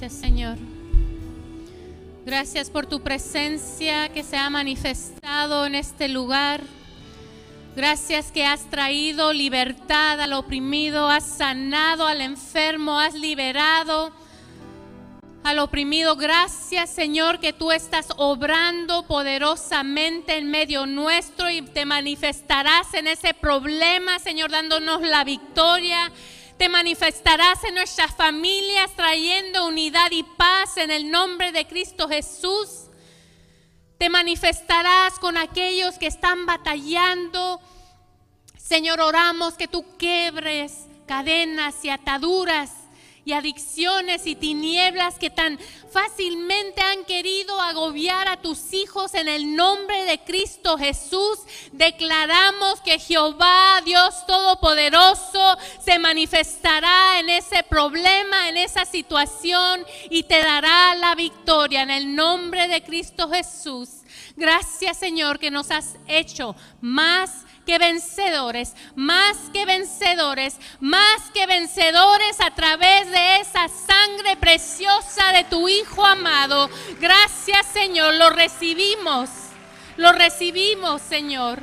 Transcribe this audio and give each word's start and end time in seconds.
Gracias, 0.00 0.20
Señor. 0.20 0.56
Gracias 2.24 2.70
por 2.70 2.86
tu 2.86 3.00
presencia 3.00 4.08
que 4.10 4.22
se 4.22 4.36
ha 4.36 4.48
manifestado 4.48 5.66
en 5.66 5.74
este 5.74 6.06
lugar. 6.06 6.60
Gracias 7.74 8.30
que 8.30 8.46
has 8.46 8.70
traído 8.70 9.32
libertad 9.32 10.20
al 10.20 10.34
oprimido, 10.34 11.08
has 11.08 11.24
sanado 11.24 12.06
al 12.06 12.20
enfermo, 12.20 13.00
has 13.00 13.14
liberado 13.14 14.12
al 15.42 15.58
oprimido. 15.58 16.14
Gracias 16.14 16.90
Señor 16.90 17.40
que 17.40 17.52
tú 17.52 17.72
estás 17.72 18.06
obrando 18.18 19.04
poderosamente 19.04 20.38
en 20.38 20.48
medio 20.48 20.86
nuestro 20.86 21.50
y 21.50 21.62
te 21.62 21.84
manifestarás 21.84 22.94
en 22.94 23.08
ese 23.08 23.34
problema, 23.34 24.20
Señor, 24.20 24.52
dándonos 24.52 25.02
la 25.02 25.24
victoria. 25.24 26.12
Te 26.58 26.68
manifestarás 26.68 27.62
en 27.62 27.76
nuestras 27.76 28.12
familias 28.16 28.90
trayendo 28.96 29.68
unidad 29.68 30.10
y 30.10 30.24
paz 30.24 30.76
en 30.76 30.90
el 30.90 31.08
nombre 31.08 31.52
de 31.52 31.68
Cristo 31.68 32.08
Jesús. 32.08 32.88
Te 33.96 34.08
manifestarás 34.10 35.20
con 35.20 35.36
aquellos 35.36 35.98
que 35.98 36.08
están 36.08 36.46
batallando. 36.46 37.60
Señor, 38.56 39.00
oramos 39.00 39.54
que 39.54 39.68
tú 39.68 39.84
quebres 39.96 40.86
cadenas 41.06 41.84
y 41.84 41.90
ataduras 41.90 42.72
y 43.28 43.34
adicciones 43.34 44.26
y 44.26 44.36
tinieblas 44.36 45.18
que 45.18 45.28
tan 45.28 45.58
fácilmente 45.92 46.80
han 46.80 47.04
querido 47.04 47.60
agobiar 47.60 48.26
a 48.26 48.40
tus 48.40 48.72
hijos 48.72 49.12
en 49.12 49.28
el 49.28 49.54
nombre 49.54 50.04
de 50.04 50.18
Cristo 50.20 50.78
Jesús. 50.78 51.38
Declaramos 51.72 52.80
que 52.80 52.98
Jehová, 52.98 53.82
Dios 53.84 54.24
Todopoderoso, 54.26 55.58
se 55.78 55.98
manifestará 55.98 57.20
en 57.20 57.28
ese 57.28 57.62
problema, 57.64 58.48
en 58.48 58.56
esa 58.56 58.86
situación 58.86 59.84
y 60.08 60.22
te 60.22 60.38
dará 60.38 60.94
la 60.94 61.14
victoria 61.14 61.82
en 61.82 61.90
el 61.90 62.16
nombre 62.16 62.66
de 62.66 62.82
Cristo 62.82 63.28
Jesús. 63.28 63.90
Gracias 64.36 64.96
Señor 64.96 65.38
que 65.38 65.50
nos 65.50 65.70
has 65.70 65.96
hecho 66.06 66.56
más 66.80 67.44
que 67.68 67.76
vencedores, 67.78 68.72
más 68.96 69.36
que 69.52 69.66
vencedores, 69.66 70.56
más 70.80 71.20
que 71.34 71.46
vencedores 71.46 72.40
a 72.40 72.50
través 72.54 73.10
de 73.10 73.40
esa 73.42 73.68
sangre 73.68 74.38
preciosa 74.40 75.32
de 75.32 75.44
tu 75.44 75.68
Hijo 75.68 76.02
amado. 76.02 76.70
Gracias 76.98 77.66
Señor, 77.66 78.14
lo 78.14 78.30
recibimos, 78.30 79.28
lo 79.98 80.12
recibimos 80.12 81.02
Señor. 81.02 81.62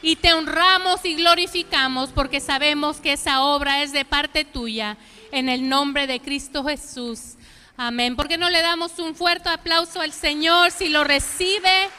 Y 0.00 0.14
te 0.14 0.32
honramos 0.32 1.04
y 1.04 1.16
glorificamos 1.16 2.10
porque 2.10 2.38
sabemos 2.38 2.98
que 2.98 3.14
esa 3.14 3.42
obra 3.42 3.82
es 3.82 3.90
de 3.90 4.04
parte 4.04 4.44
tuya. 4.44 4.96
En 5.32 5.48
el 5.48 5.68
nombre 5.68 6.06
de 6.06 6.20
Cristo 6.20 6.62
Jesús. 6.62 7.34
Amén. 7.76 8.14
¿Por 8.14 8.28
qué 8.28 8.38
no 8.38 8.48
le 8.48 8.62
damos 8.62 9.00
un 9.00 9.16
fuerte 9.16 9.48
aplauso 9.48 10.00
al 10.00 10.12
Señor 10.12 10.70
si 10.70 10.88
lo 10.88 11.02
recibe? 11.02 11.90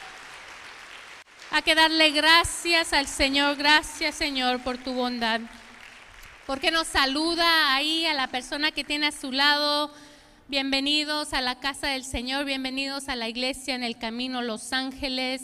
Hay 1.54 1.62
que 1.62 1.76
darle 1.76 2.10
gracias 2.10 2.92
al 2.92 3.06
Señor. 3.06 3.54
Gracias, 3.54 4.16
Señor, 4.16 4.64
por 4.64 4.76
tu 4.76 4.92
bondad. 4.92 5.40
Porque 6.48 6.72
nos 6.72 6.88
saluda 6.88 7.76
ahí 7.76 8.04
a 8.06 8.12
la 8.12 8.26
persona 8.26 8.72
que 8.72 8.82
tiene 8.82 9.06
a 9.06 9.12
su 9.12 9.30
lado. 9.30 9.94
Bienvenidos 10.48 11.32
a 11.32 11.40
la 11.40 11.60
casa 11.60 11.86
del 11.86 12.02
Señor, 12.02 12.44
bienvenidos 12.44 13.08
a 13.08 13.14
la 13.14 13.28
iglesia 13.28 13.76
en 13.76 13.84
el 13.84 13.96
camino 13.98 14.42
Los 14.42 14.72
Ángeles. 14.72 15.42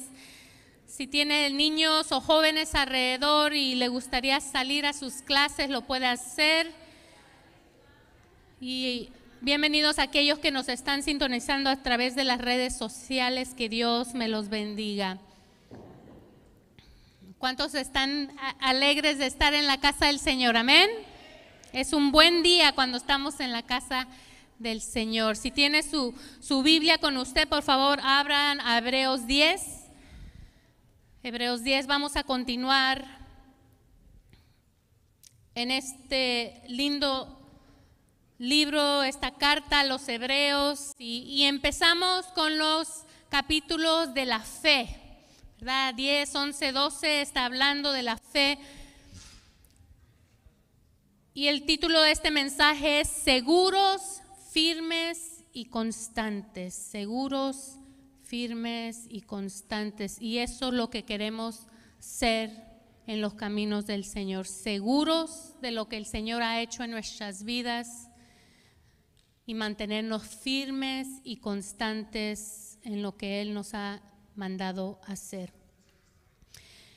Si 0.85 1.07
tiene 1.07 1.49
niños 1.51 2.11
o 2.11 2.21
jóvenes 2.21 2.75
alrededor 2.75 3.55
y 3.55 3.77
le 3.77 3.87
gustaría 3.87 4.41
salir 4.41 4.87
a 4.87 4.93
sus 4.93 5.23
clases, 5.23 5.71
lo 5.71 5.83
puede 5.83 6.07
hacer. 6.07 6.73
Y 8.61 9.11
bienvenidos 9.43 10.01
a 10.01 10.03
aquellos 10.03 10.41
que 10.41 10.51
nos 10.51 10.69
están 10.69 11.05
sintonizando 11.05 11.71
a 11.71 11.77
través 11.85 12.17
de 12.17 12.25
las 12.25 12.41
redes 12.41 12.77
sociales. 12.77 13.55
Que 13.55 13.69
Dios 13.69 14.13
me 14.15 14.27
los 14.27 14.49
bendiga. 14.49 15.21
¿Cuántos 17.41 17.75
están 17.75 18.37
alegres 18.61 19.17
de 19.17 19.25
estar 19.25 19.55
en 19.55 19.67
la 19.67 19.81
casa 19.81 20.09
del 20.09 20.19
Señor? 20.19 20.59
Amén. 20.59 20.91
Es 21.73 21.95
un 21.95 22.13
buen 22.13 22.43
día 22.43 22.73
cuando 22.75 22.99
estamos 22.99 23.41
en 23.41 23.51
la 23.51 23.63
casa 23.63 24.07
del 24.59 24.83
Señor. 24.83 25.37
Si 25.37 25.51
tiene 25.51 25.83
su, 25.83 26.15
su 26.41 26.63
Biblia 26.63 26.99
con 26.99 27.17
usted, 27.17 27.49
por 27.49 27.63
favor, 27.63 27.99
abran 28.03 28.61
a 28.61 28.77
Hebreos 28.77 29.27
10. 29.27 29.63
Hebreos 31.23 31.65
10, 31.65 31.87
vamos 31.87 32.15
a 32.17 32.25
continuar 32.25 33.07
en 35.55 35.71
este 35.71 36.61
lindo 36.69 37.41
libro, 38.37 39.03
esta 39.03 39.31
carta 39.31 39.81
a 39.81 39.85
los 39.85 40.07
Hebreos, 40.11 40.93
y, 40.99 41.23
y 41.23 41.45
empezamos 41.45 42.27
con 42.35 42.59
los 42.59 43.07
capítulos 43.31 44.13
de 44.13 44.27
la 44.27 44.41
fe. 44.41 45.00
10, 45.61 46.35
11, 46.35 46.73
12 46.73 47.21
está 47.21 47.45
hablando 47.45 47.93
de 47.93 48.03
la 48.03 48.17
fe. 48.17 48.59
Y 51.35 51.49
el 51.49 51.67
título 51.67 52.01
de 52.01 52.13
este 52.13 52.31
mensaje 52.31 53.01
es 53.01 53.09
Seguros, 53.09 54.23
firmes 54.53 55.45
y 55.53 55.67
constantes. 55.67 56.75
Seguros, 56.75 57.77
firmes 58.23 59.05
y 59.11 59.21
constantes. 59.21 60.17
Y 60.21 60.39
eso 60.39 60.69
es 60.69 60.75
lo 60.75 60.89
que 60.89 61.05
queremos 61.05 61.67
ser 61.99 62.51
en 63.07 63.21
los 63.21 63.35
caminos 63.35 63.87
del 63.87 64.05
Señor. 64.05 64.47
Seguros 64.47 65.61
de 65.61 65.73
lo 65.73 65.89
que 65.89 65.99
el 65.99 66.07
Señor 66.07 66.41
ha 66.43 66.63
hecho 66.63 66.85
en 66.85 66.91
nuestras 66.91 67.45
vidas 67.45 68.09
y 69.45 69.53
mantenernos 69.53 70.23
firmes 70.23 71.07
y 71.23 71.37
constantes 71.37 72.79
en 72.83 73.03
lo 73.03 73.19
que 73.19 73.43
Él 73.43 73.53
nos 73.53 73.75
ha 73.75 74.01
mandado 74.41 74.99
hacer. 75.07 75.53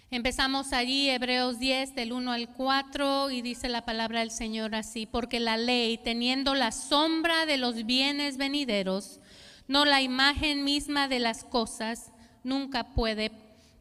Empezamos 0.09 0.71
allí, 0.71 1.09
Hebreos 1.09 1.59
10, 1.59 1.93
del 1.93 2.13
1 2.13 2.31
al 2.31 2.47
4, 2.47 3.31
y 3.31 3.41
dice 3.41 3.67
la 3.67 3.83
palabra 3.83 4.21
del 4.21 4.31
Señor 4.31 4.75
así, 4.75 5.05
porque 5.05 5.41
la 5.41 5.57
ley, 5.57 5.97
teniendo 5.97 6.55
la 6.55 6.71
sombra 6.71 7.45
de 7.45 7.57
los 7.57 7.85
bienes 7.85 8.37
venideros, 8.37 9.19
no 9.67 9.83
la 9.83 10.01
imagen 10.01 10.63
misma 10.63 11.09
de 11.09 11.19
las 11.19 11.43
cosas, 11.43 12.13
nunca 12.45 12.93
puede, 12.93 13.33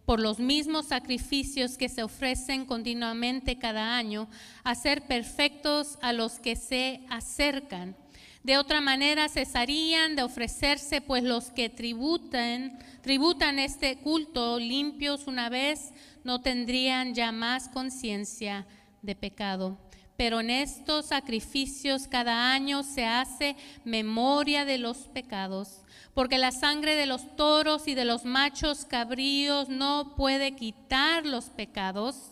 por 0.06 0.18
los 0.18 0.40
mismos 0.40 0.86
sacrificios 0.86 1.78
que 1.78 1.88
se 1.88 2.02
ofrecen 2.02 2.66
continuamente 2.66 3.60
cada 3.60 3.96
año, 3.96 4.28
hacer 4.64 5.06
perfectos 5.06 6.00
a 6.02 6.12
los 6.12 6.40
que 6.40 6.56
se 6.56 7.02
acercan. 7.08 7.94
De 8.42 8.58
otra 8.58 8.80
manera 8.80 9.28
cesarían 9.28 10.16
de 10.16 10.24
ofrecerse, 10.24 11.00
pues 11.00 11.22
los 11.22 11.50
que 11.50 11.68
tributan, 11.68 12.76
tributan 13.00 13.60
este 13.60 13.98
culto 13.98 14.58
limpios 14.58 15.28
una 15.28 15.48
vez 15.48 15.92
no 16.24 16.40
tendrían 16.40 17.14
ya 17.14 17.30
más 17.30 17.68
conciencia 17.68 18.66
de 19.00 19.14
pecado. 19.14 19.78
Pero 20.16 20.40
en 20.40 20.50
estos 20.50 21.06
sacrificios 21.06 22.08
cada 22.08 22.52
año 22.52 22.82
se 22.82 23.06
hace 23.06 23.56
memoria 23.84 24.64
de 24.64 24.78
los 24.78 24.98
pecados, 25.08 25.82
porque 26.12 26.36
la 26.36 26.50
sangre 26.50 26.96
de 26.96 27.06
los 27.06 27.36
toros 27.36 27.86
y 27.86 27.94
de 27.94 28.04
los 28.04 28.24
machos 28.24 28.84
cabríos 28.84 29.68
no 29.68 30.14
puede 30.16 30.56
quitar 30.56 31.26
los 31.26 31.46
pecados 31.46 32.31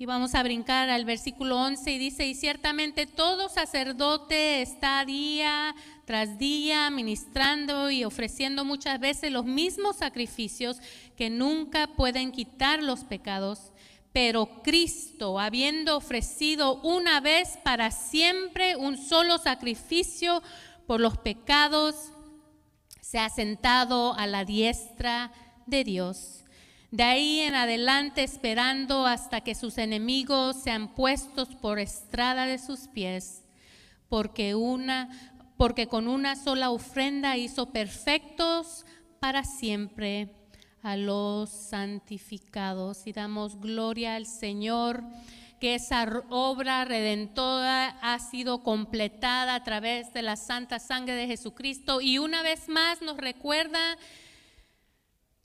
y 0.00 0.06
vamos 0.06 0.34
a 0.34 0.42
brincar 0.42 0.88
al 0.88 1.04
versículo 1.04 1.58
11 1.58 1.92
y 1.92 1.98
dice, 1.98 2.26
y 2.26 2.34
ciertamente 2.34 3.06
todo 3.06 3.50
sacerdote 3.50 4.62
está 4.62 5.04
día 5.04 5.74
tras 6.06 6.38
día 6.38 6.88
ministrando 6.88 7.90
y 7.90 8.04
ofreciendo 8.04 8.64
muchas 8.64 8.98
veces 8.98 9.30
los 9.30 9.44
mismos 9.44 9.96
sacrificios 9.96 10.78
que 11.18 11.28
nunca 11.28 11.86
pueden 11.86 12.32
quitar 12.32 12.82
los 12.82 13.04
pecados. 13.04 13.72
Pero 14.14 14.62
Cristo, 14.62 15.38
habiendo 15.38 15.98
ofrecido 15.98 16.80
una 16.80 17.20
vez 17.20 17.58
para 17.62 17.90
siempre 17.90 18.76
un 18.76 18.96
solo 18.96 19.36
sacrificio 19.36 20.42
por 20.86 20.98
los 21.02 21.18
pecados, 21.18 21.94
se 23.02 23.18
ha 23.18 23.28
sentado 23.28 24.14
a 24.14 24.26
la 24.26 24.46
diestra 24.46 25.30
de 25.66 25.84
Dios 25.84 26.39
de 26.90 27.02
ahí 27.02 27.40
en 27.40 27.54
adelante 27.54 28.22
esperando 28.22 29.06
hasta 29.06 29.40
que 29.42 29.54
sus 29.54 29.78
enemigos 29.78 30.56
sean 30.62 30.94
puestos 30.94 31.48
por 31.56 31.78
estrada 31.78 32.46
de 32.46 32.58
sus 32.58 32.88
pies, 32.88 33.44
porque 34.08 34.54
una 34.54 35.08
porque 35.56 35.88
con 35.88 36.08
una 36.08 36.36
sola 36.36 36.70
ofrenda 36.70 37.36
hizo 37.36 37.70
perfectos 37.70 38.86
para 39.20 39.44
siempre 39.44 40.34
a 40.82 40.96
los 40.96 41.50
santificados. 41.50 43.06
Y 43.06 43.12
damos 43.12 43.60
gloria 43.60 44.14
al 44.14 44.24
Señor 44.24 45.04
que 45.60 45.74
esa 45.74 46.24
obra 46.30 46.86
redentora 46.86 47.88
ha 48.00 48.18
sido 48.20 48.62
completada 48.62 49.54
a 49.54 49.62
través 49.62 50.14
de 50.14 50.22
la 50.22 50.36
santa 50.36 50.78
sangre 50.78 51.14
de 51.14 51.26
Jesucristo 51.26 52.00
y 52.00 52.16
una 52.16 52.42
vez 52.42 52.70
más 52.70 53.02
nos 53.02 53.18
recuerda 53.18 53.98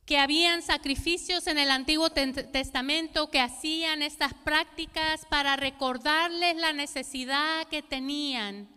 que 0.06 0.20
habían 0.20 0.62
sacrificios 0.62 1.48
en 1.48 1.58
el 1.58 1.72
Antiguo 1.72 2.12
Testamento 2.12 3.32
que 3.32 3.40
hacían 3.40 4.04
estas 4.04 4.34
prácticas 4.34 5.26
para 5.30 5.56
recordarles 5.56 6.56
la 6.58 6.74
necesidad 6.74 7.68
que 7.68 7.82
tenían 7.82 8.70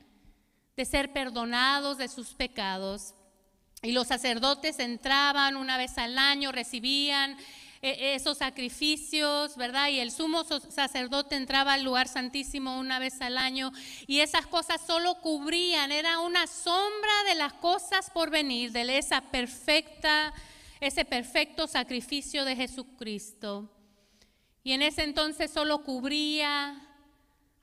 de 0.77 0.85
ser 0.85 1.13
perdonados 1.13 1.99
de 1.99 2.09
sus 2.09 2.29
pecados. 2.29 3.15
Y 3.83 3.93
los 3.93 4.09
sacerdotes 4.09 4.79
entraban 4.79 5.57
una 5.57 5.77
vez 5.77 5.99
al 5.99 6.17
año, 6.19 6.51
recibían 6.51 7.37
eh, 7.83 8.15
esos 8.15 8.39
sacrificios, 8.39 9.57
¿verdad? 9.57 9.89
Y 9.89 10.01
el 10.01 10.11
sumo 10.11 10.45
sacerdote 10.45 11.37
entraba 11.37 11.75
al 11.75 11.85
lugar 11.85 12.09
santísimo 12.09 12.79
una 12.79 12.99
vez 12.99 13.21
al 13.21 13.39
año 13.39 13.71
y 14.07 14.21
esas 14.21 14.47
cosas 14.47 14.81
solo 14.85 15.21
cubrían, 15.21 15.93
era 15.93 16.19
una 16.21 16.47
sombra 16.47 17.13
de 17.29 17.37
las 17.37 17.53
cosas 17.53 18.11
por 18.11 18.31
venir, 18.31 18.73
de 18.73 18.99
esa 18.99 19.21
perfecta, 19.21 20.33
ese 20.81 21.05
perfecto 21.05 21.67
sacrificio 21.67 22.45
de 22.45 22.57
Jesucristo. 22.57 23.71
Y 24.63 24.73
en 24.73 24.83
ese 24.83 25.03
entonces 25.05 25.51
solo 25.51 25.83
cubría 25.83 26.85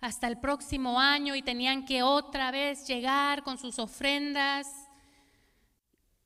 hasta 0.01 0.27
el 0.27 0.39
próximo 0.39 1.00
año 1.00 1.35
y 1.35 1.41
tenían 1.41 1.85
que 1.85 2.03
otra 2.03 2.51
vez 2.51 2.88
llegar 2.88 3.44
con 3.44 3.57
sus 3.57 3.79
ofrendas 3.79 4.67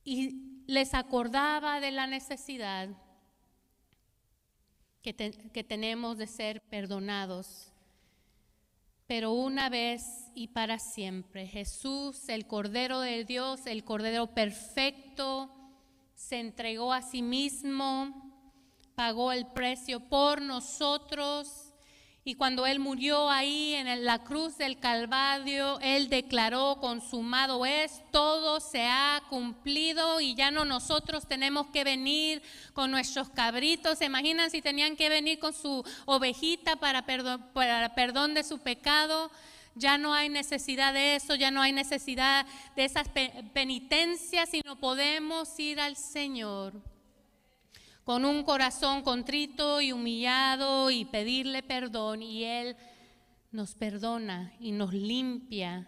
y 0.03 0.63
les 0.68 0.94
acordaba 0.94 1.80
de 1.80 1.91
la 1.91 2.07
necesidad 2.07 2.89
que, 5.01 5.63
tenemos 5.63 6.18
de 6.18 6.27
ser 6.27 6.62
perdonados. 6.62 7.71
Pero 9.07 9.31
una 9.31 9.69
vez 9.69 10.03
y 10.36 10.50
para 10.50 10.77
siempre, 10.77 11.47
Jesús, 11.47 12.30
el 12.30 12.45
Cordero 12.45 13.00
de 13.00 13.25
Dios, 13.25 13.65
el 13.65 13.83
Cordero 13.83 14.27
perfecto, 14.27 15.50
se 16.19 16.38
entregó 16.38 16.92
a 16.92 17.01
sí 17.01 17.21
mismo, 17.21 18.13
pagó 18.94 19.31
el 19.31 19.48
precio 19.48 20.01
por 20.01 20.42
nosotros 20.42 21.74
y 22.25 22.36
cuando 22.36 22.68
Él 22.68 22.80
murió 22.80 23.30
ahí 23.30 23.74
en 23.74 24.04
la 24.04 24.19
cruz 24.25 24.57
del 24.57 24.80
Calvario, 24.80 25.80
Él 25.80 26.10
declaró, 26.10 26.77
consumado 26.81 27.66
es, 27.66 28.04
todo 28.12 28.60
se 28.60 28.86
ha 28.86 29.24
cumplido 29.30 30.19
y 30.19 30.36
ya 30.36 30.51
no 30.51 30.66
nosotros 30.66 31.25
tenemos 31.25 31.68
que 31.68 31.86
venir 31.86 32.44
con 32.74 32.92
nuestros 32.92 33.30
cabritos. 33.30 33.98
¿Se 33.98 34.06
imaginan 34.06 34.51
si 34.51 34.62
tenían 34.62 34.98
que 34.98 35.07
venir 35.07 35.39
con 35.39 35.54
su 35.54 35.83
ovejita 36.06 36.75
para 36.75 37.06
perdón, 37.06 37.50
para 37.54 37.95
perdón 37.95 38.33
de 38.33 38.44
su 38.44 38.60
pecado? 38.60 39.31
Ya 39.80 39.98
no 39.98 40.14
hay 40.14 40.28
necesidad 40.28 40.94
de 40.94 41.16
eso, 41.16 41.36
ya 41.36 41.52
no 41.52 41.62
hay 41.62 41.72
necesidad 41.72 42.46
de 42.76 42.84
esas 42.84 43.08
penitencias, 43.54 44.50
sino 44.50 44.78
podemos 44.78 45.58
ir 45.58 45.80
al 45.80 45.96
Señor 45.96 46.74
con 48.04 48.26
un 48.26 48.44
corazón 48.44 49.04
contrito 49.04 49.80
y 49.80 49.94
humillado 49.94 50.92
y 50.92 51.06
pedirle 51.06 51.64
perdón 51.64 52.24
y 52.24 52.44
Él 52.44 52.76
nos 53.52 53.74
perdona 53.76 54.52
y 54.60 54.74
nos 54.74 54.94
limpia, 54.94 55.88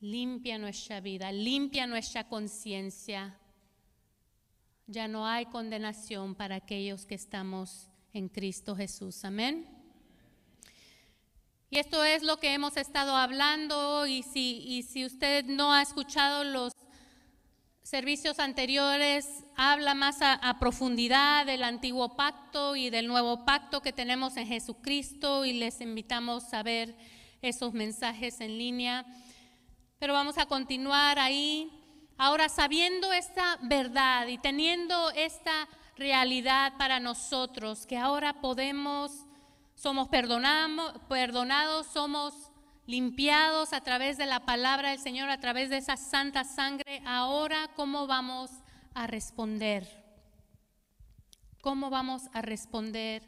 limpia 0.00 0.58
nuestra 0.58 1.00
vida, 1.00 1.32
limpia 1.32 1.88
nuestra 1.88 2.28
conciencia. 2.28 3.38
Ya 4.86 5.08
no 5.08 5.26
hay 5.26 5.46
condenación 5.46 6.36
para 6.36 6.56
aquellos 6.56 7.06
que 7.06 7.16
estamos 7.16 7.88
en 8.12 8.28
Cristo 8.28 8.76
Jesús. 8.76 9.24
Amén. 9.24 9.81
Y 11.72 11.78
esto 11.78 12.04
es 12.04 12.22
lo 12.22 12.36
que 12.36 12.52
hemos 12.52 12.76
estado 12.76 13.16
hablando 13.16 14.06
y 14.06 14.22
si, 14.22 14.58
y 14.58 14.82
si 14.82 15.06
usted 15.06 15.46
no 15.46 15.72
ha 15.72 15.80
escuchado 15.80 16.44
los 16.44 16.74
servicios 17.82 18.38
anteriores 18.40 19.42
habla 19.56 19.94
más 19.94 20.18
a, 20.20 20.58
profundidad 20.60 21.46
del 21.46 21.64
antiguo 21.64 22.14
pacto 22.14 22.76
y 22.76 22.90
del 22.90 23.06
nuevo 23.06 23.46
pacto 23.46 23.80
que 23.80 23.94
tenemos 23.94 24.36
en 24.36 24.48
Jesucristo 24.48 25.46
y 25.46 25.54
les 25.54 25.80
invitamos 25.80 26.52
a 26.52 26.62
ver 26.62 26.94
esos 27.40 27.72
mensajes 27.72 28.42
en 28.42 28.58
línea. 28.58 29.06
Pero 29.98 30.12
vamos 30.12 30.36
a 30.36 30.44
continuar 30.44 31.18
ahí. 31.18 31.72
Ahora, 32.18 32.50
sabiendo 32.50 33.14
esta 33.14 33.58
verdad 33.62 34.26
y 34.26 34.36
teniendo 34.36 35.10
esta 35.12 35.66
realidad 35.96 36.74
para 36.76 37.00
nosotros, 37.00 37.86
que 37.86 37.96
ahora 37.96 38.42
podemos, 38.42 39.24
somos 39.74 40.08
perdonados, 40.08 41.86
somos 41.86 42.34
limpiados 42.86 43.72
a 43.72 43.80
través 43.82 44.18
de 44.18 44.26
la 44.26 44.40
palabra 44.40 44.90
del 44.90 44.98
Señor, 44.98 45.30
a 45.30 45.40
través 45.40 45.70
de 45.70 45.78
esa 45.78 45.96
santa 45.96 46.44
sangre, 46.44 47.02
ahora 47.06 47.70
cómo 47.76 48.06
vamos 48.06 48.50
a 48.94 49.06
responder? 49.06 49.86
¿Cómo 51.60 51.90
vamos 51.90 52.24
a 52.32 52.42
responder 52.42 53.22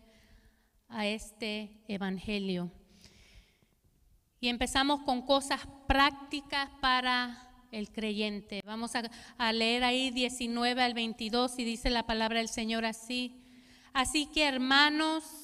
a 0.88 1.06
este 1.06 1.82
Evangelio? 1.88 2.70
Y 4.40 4.48
empezamos 4.48 5.00
con 5.02 5.22
cosas 5.22 5.60
prácticas 5.86 6.68
para 6.80 7.50
el 7.70 7.90
creyente. 7.90 8.60
Vamos 8.64 8.92
a, 8.94 9.52
leer 9.52 9.84
ahí 9.84 10.10
19 10.10 10.82
al 10.82 10.94
22 10.94 11.58
y 11.58 11.64
dice 11.64 11.90
la 11.90 12.06
palabra 12.06 12.38
del 12.38 12.48
Señor 12.48 12.84
así. 12.84 13.40
Así 13.92 14.26
que 14.26 14.46
hermanos, 14.46 15.43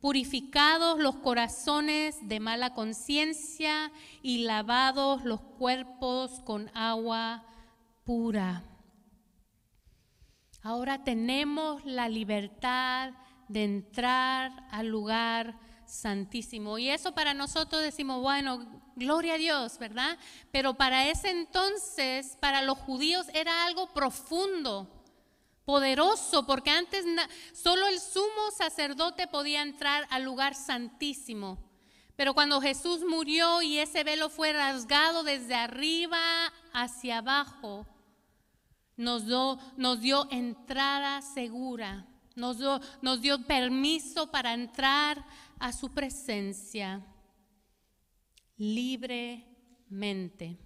purificados 0.00 0.98
los 0.98 1.16
corazones 1.16 2.16
de 2.22 2.40
mala 2.40 2.74
conciencia 2.74 3.90
y 4.22 4.38
lavados 4.38 5.24
los 5.24 5.40
cuerpos 5.40 6.40
con 6.44 6.70
agua 6.74 7.44
pura. 8.04 8.64
Ahora 10.62 11.04
tenemos 11.04 11.84
la 11.84 12.08
libertad 12.08 13.12
de 13.48 13.64
entrar 13.64 14.52
al 14.70 14.88
lugar 14.88 15.58
santísimo. 15.86 16.78
Y 16.78 16.90
eso 16.90 17.14
para 17.14 17.34
nosotros 17.34 17.82
decimos, 17.82 18.20
bueno, 18.20 18.82
gloria 18.94 19.34
a 19.34 19.38
Dios, 19.38 19.78
¿verdad? 19.78 20.18
Pero 20.52 20.74
para 20.74 21.08
ese 21.08 21.30
entonces, 21.30 22.36
para 22.40 22.62
los 22.62 22.78
judíos 22.78 23.26
era 23.32 23.64
algo 23.64 23.92
profundo 23.92 24.97
poderoso, 25.68 26.46
porque 26.46 26.70
antes 26.70 27.04
solo 27.52 27.86
el 27.88 28.00
sumo 28.00 28.50
sacerdote 28.56 29.26
podía 29.26 29.60
entrar 29.60 30.06
al 30.08 30.22
lugar 30.22 30.54
santísimo. 30.54 31.58
Pero 32.16 32.32
cuando 32.32 32.62
Jesús 32.62 33.04
murió 33.06 33.60
y 33.60 33.76
ese 33.76 34.02
velo 34.02 34.30
fue 34.30 34.54
rasgado 34.54 35.24
desde 35.24 35.54
arriba 35.54 36.18
hacia 36.72 37.18
abajo, 37.18 37.86
nos, 38.96 39.26
dio 39.26 39.58
entrada 40.30 41.20
segura, 41.20 42.06
nos 42.34 43.20
dio 43.20 43.46
permiso 43.46 44.30
para 44.30 44.54
entrar 44.54 45.22
a 45.58 45.74
su 45.74 45.92
presencia 45.92 47.04
libremente. 48.56 50.56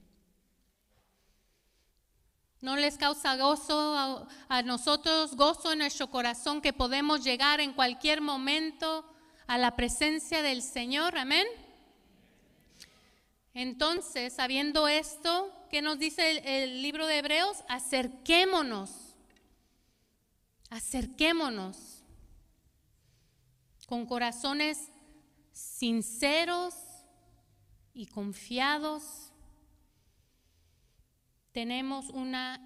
¿No 2.62 2.76
les 2.76 2.96
causa 2.96 3.36
gozo 3.36 4.28
a, 4.48 4.62
nosotros, 4.62 5.34
gozo 5.34 5.72
en 5.72 5.80
nuestro 5.80 6.08
corazón 6.08 6.60
que 6.60 6.72
podemos 6.72 7.24
llegar 7.24 7.58
en 7.58 7.72
cualquier 7.72 8.20
momento 8.20 9.04
a 9.48 9.58
la 9.58 9.74
presencia 9.74 10.42
del 10.42 10.62
Señor? 10.62 11.18
Amén. 11.18 11.44
Entonces, 13.52 14.34
sabiendo 14.34 14.86
esto, 14.86 15.52
¿qué 15.70 15.82
nos 15.82 15.98
dice 15.98 16.62
el, 16.62 16.82
libro 16.82 17.08
de 17.08 17.18
Hebreos? 17.18 17.64
Acerquémonos, 17.68 19.16
acerquémonos 20.70 22.04
con 23.88 24.06
corazones 24.06 24.78
sinceros 25.50 26.74
y 27.92 28.06
confiados 28.06 29.31
tenemos 31.52 32.08
una 32.08 32.60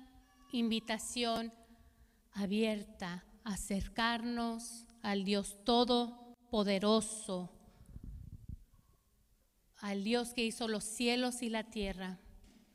invitación 0.52 1.52
abierta 2.32 3.24
a 3.44 3.54
acercarnos 3.54 4.86
al 5.02 5.24
Dios 5.24 5.56
Todopoderoso, 5.64 7.52
al 9.78 10.04
Dios 10.04 10.32
que 10.32 10.44
hizo 10.44 10.68
los 10.68 10.84
cielos 10.84 11.42
y 11.42 11.50
la 11.50 11.64
tierra, 11.64 12.18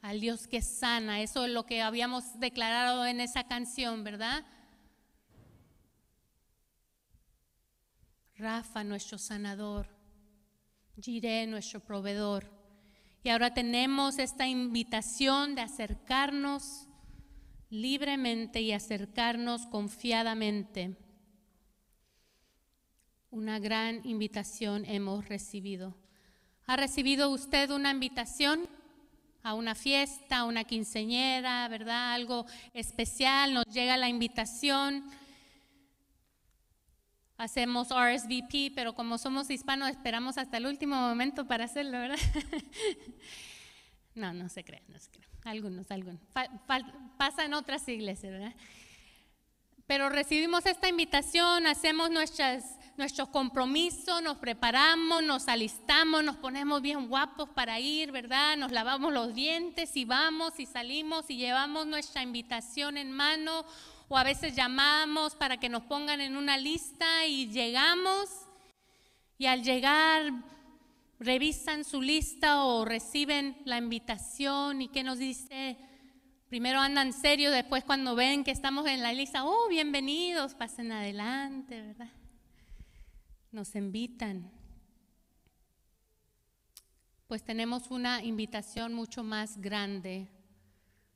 al 0.01 0.19
Dios 0.19 0.47
que 0.47 0.61
sana. 0.61 1.21
Eso 1.21 1.45
es 1.45 1.51
lo 1.51 1.65
que 1.65 1.81
habíamos 1.81 2.39
declarado 2.39 3.05
en 3.05 3.21
esa 3.21 3.45
canción, 3.45 4.03
¿verdad? 4.03 4.45
Rafa, 8.35 8.83
nuestro 8.83 9.17
sanador, 9.17 9.87
Jiré, 10.99 11.47
nuestro 11.47 11.79
proveedor. 11.79 12.60
Y 13.23 13.29
ahora 13.29 13.53
tenemos 13.53 14.17
esta 14.17 14.47
invitación 14.47 15.53
de 15.53 15.61
acercarnos 15.61 16.87
libremente 17.69 18.61
y 18.61 18.71
acercarnos 18.71 19.67
confiadamente. 19.67 20.97
Una 23.29 23.59
gran 23.59 24.05
invitación 24.05 24.85
hemos 24.85 25.29
recibido. 25.29 25.95
¿Ha 26.65 26.77
recibido 26.77 27.29
usted 27.29 27.69
una 27.69 27.91
invitación 27.91 28.67
a 29.43 29.53
una 29.53 29.75
fiesta, 29.75 30.39
a 30.39 30.45
una 30.45 30.63
quinceñera, 30.63 31.67
verdad? 31.67 32.13
Algo 32.13 32.45
especial, 32.73 33.53
nos 33.53 33.65
llega 33.65 33.97
la 33.97 34.09
invitación 34.09 35.05
hacemos 37.41 37.87
RSVP, 37.89 38.71
pero 38.75 38.93
como 38.93 39.17
somos 39.17 39.49
hispanos 39.49 39.89
esperamos 39.89 40.37
hasta 40.37 40.57
el 40.57 40.67
último 40.67 40.95
momento 40.95 41.47
para 41.47 41.65
hacerlo, 41.65 41.93
¿verdad? 41.93 42.19
no, 44.15 44.31
no 44.31 44.47
se 44.47 44.63
cree, 44.63 44.83
no 44.87 44.99
se 44.99 45.09
cree. 45.09 45.25
Algunos, 45.43 45.89
algunos. 45.89 46.21
pasa 47.17 47.57
otras 47.57 47.87
iglesias, 47.87 48.31
¿verdad? 48.31 48.55
Pero 49.87 50.09
recibimos 50.09 50.67
esta 50.67 50.87
invitación, 50.87 51.65
hacemos 51.65 52.11
nuestras, 52.11 52.77
nuestro 52.95 53.31
compromiso, 53.31 54.21
nos 54.21 54.37
preparamos, 54.37 55.23
nos 55.23 55.47
alistamos, 55.47 56.23
nos 56.23 56.37
ponemos 56.37 56.83
bien 56.83 57.07
guapos 57.07 57.49
para 57.49 57.79
ir, 57.79 58.11
¿verdad? 58.11 58.55
Nos 58.55 58.71
lavamos 58.71 59.11
los 59.11 59.33
dientes 59.33 59.97
y 59.97 60.05
vamos 60.05 60.59
y 60.59 60.67
salimos 60.67 61.27
y 61.31 61.37
llevamos 61.37 61.87
nuestra 61.87 62.21
invitación 62.21 62.97
en 62.97 63.11
mano 63.11 63.65
o 64.11 64.17
a 64.17 64.25
veces 64.25 64.53
llamamos 64.53 65.35
para 65.35 65.55
que 65.55 65.69
nos 65.69 65.83
pongan 65.83 66.19
en 66.19 66.35
una 66.35 66.57
lista 66.57 67.25
y 67.25 67.47
llegamos 67.47 68.29
y 69.37 69.45
al 69.45 69.63
llegar 69.63 70.33
revisan 71.17 71.85
su 71.85 72.01
lista 72.01 72.65
o 72.65 72.83
reciben 72.83 73.55
la 73.63 73.77
invitación 73.77 74.81
y 74.81 74.89
que 74.89 75.03
nos 75.03 75.17
dice, 75.17 75.77
primero 76.49 76.81
andan 76.81 77.13
serio, 77.13 77.51
después 77.51 77.85
cuando 77.85 78.13
ven 78.13 78.43
que 78.43 78.51
estamos 78.51 78.85
en 78.85 79.01
la 79.01 79.13
lista, 79.13 79.45
oh, 79.45 79.69
bienvenidos, 79.69 80.55
pasen 80.55 80.91
adelante, 80.91 81.81
¿verdad? 81.81 82.11
Nos 83.53 83.73
invitan. 83.75 84.51
Pues 87.27 87.45
tenemos 87.45 87.89
una 87.89 88.21
invitación 88.21 88.93
mucho 88.93 89.23
más 89.23 89.61
grande 89.61 90.27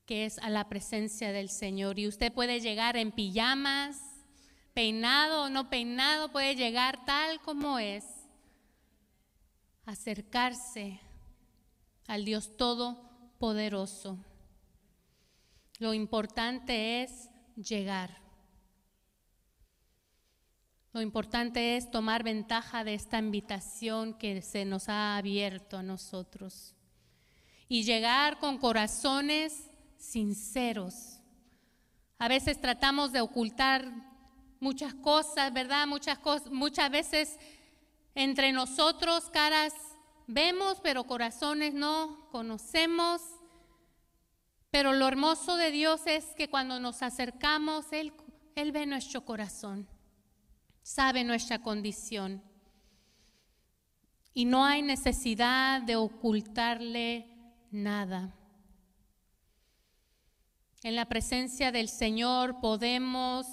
que 0.06 0.26
es 0.26 0.38
a 0.40 0.50
la 0.50 0.70
presencia 0.70 1.32
del 1.32 1.50
Señor. 1.50 2.00
Y 2.00 2.08
usted 2.08 2.32
puede 2.32 2.60
llegar 2.60 2.98
en 2.98 3.12
pijamas, 3.12 4.02
peinado 4.74 5.44
o 5.44 5.50
no 5.50 5.70
peinado, 5.70 6.32
puede 6.32 6.56
llegar 6.56 7.06
tal 7.06 7.42
como 7.42 7.80
es, 7.80 8.06
acercarse 9.86 11.00
al 12.08 12.26
Dios 12.26 12.56
Todopoderoso. 12.58 14.18
Lo 15.80 15.94
importante 15.94 17.04
es 17.04 17.30
llegar. 17.56 18.24
Lo 20.94 21.02
importante 21.02 21.76
es 21.76 21.92
tomar 21.92 22.24
ventaja 22.24 22.86
de 22.86 22.94
esta 22.94 23.20
invitación 23.20 24.14
que 24.14 24.42
se 24.42 24.64
nos 24.64 24.88
ha 24.88 25.18
abierto 25.18 25.78
a 25.78 25.84
nosotros 25.84 26.74
y 27.68 27.84
llegar 27.84 28.40
con 28.40 28.58
corazones 28.58 29.70
sinceros. 30.06 31.20
A 32.18 32.28
veces 32.28 32.60
tratamos 32.62 33.12
de 33.12 33.22
ocultar 33.22 33.92
muchas 34.60 34.94
cosas, 34.94 35.52
¿verdad? 35.52 35.88
Muchas 35.88 36.18
cosas, 36.20 36.52
muchas 36.52 36.90
veces 36.90 37.38
entre 38.14 38.52
nosotros 38.52 39.30
caras 39.30 39.74
vemos, 40.28 40.80
pero 40.82 41.04
corazones 41.04 41.74
no 41.74 42.30
conocemos. 42.32 43.22
Pero 44.72 44.94
lo 44.94 45.08
hermoso 45.08 45.58
de 45.58 45.72
Dios 45.72 46.02
es 46.06 46.26
que 46.38 46.50
cuando 46.50 46.80
nos 46.80 47.02
acercamos, 47.02 47.92
Él, 47.92 48.14
Él 48.56 48.72
ve 48.72 48.86
nuestro 48.86 49.26
corazón, 49.26 49.88
sabe 50.82 51.24
nuestra 51.24 51.60
condición. 51.60 52.42
Y 54.34 54.46
no 54.46 54.66
hay 54.66 54.82
necesidad 54.82 55.82
de 55.82 55.96
ocultarle 55.96 57.26
nada. 57.72 58.34
En 60.86 60.96
la 60.96 61.06
presencia 61.06 61.72
del 61.72 61.90
Señor 61.90 62.60
podemos 62.62 63.48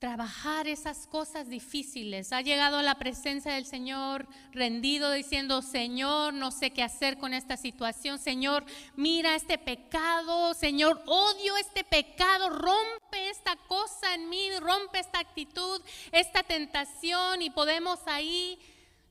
trabajar 0.00 0.66
esas 0.66 1.06
cosas 1.06 1.48
difíciles. 1.48 2.32
Ha 2.32 2.40
llegado 2.40 2.78
a 2.78 2.82
la 2.82 2.96
presencia 2.96 3.52
del 3.52 3.64
Señor 3.64 4.26
rendido 4.50 5.12
diciendo, 5.12 5.62
Señor, 5.62 6.34
no 6.34 6.50
sé 6.50 6.72
qué 6.72 6.82
hacer 6.82 7.16
con 7.16 7.32
esta 7.32 7.56
situación. 7.56 8.18
Señor, 8.18 8.64
mira 8.96 9.36
este 9.36 9.56
pecado. 9.56 10.52
Señor, 10.54 11.00
odio 11.06 11.56
este 11.58 11.84
pecado. 11.84 12.48
Rompe 12.50 13.30
esta 13.30 13.54
cosa 13.68 14.12
en 14.12 14.28
mí, 14.28 14.50
rompe 14.58 14.98
esta 14.98 15.20
actitud, 15.20 15.80
esta 16.10 16.42
tentación 16.42 17.40
y 17.40 17.50
podemos 17.50 18.00
ahí 18.06 18.58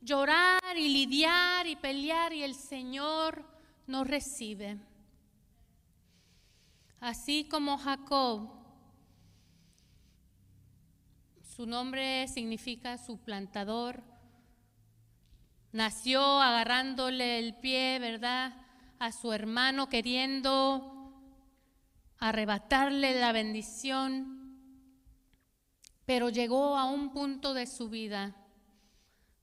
llorar 0.02 0.76
y 0.76 0.90
lidiar 0.90 1.66
y 1.66 1.78
pelear 1.78 2.34
y 2.34 2.44
el 2.44 2.56
Señor 2.56 3.46
nos 3.88 4.06
recibe. 4.06 4.89
Así 7.00 7.48
como 7.50 7.78
Jacob, 7.78 8.50
su 11.42 11.66
nombre 11.66 12.28
significa 12.28 12.98
suplantador, 12.98 14.04
nació 15.72 16.22
agarrándole 16.42 17.40
el 17.40 17.56
pie, 17.56 18.00
¿verdad? 18.00 18.54
A 19.00 19.14
su 19.14 19.32
hermano 19.32 19.88
queriendo 19.88 21.14
arrebatarle 22.18 23.18
la 23.18 23.32
bendición, 23.32 24.60
pero 26.06 26.30
llegó 26.30 26.78
a 26.78 26.84
un 26.84 27.12
punto 27.14 27.54
de 27.54 27.66
su 27.66 27.88
vida 27.90 28.36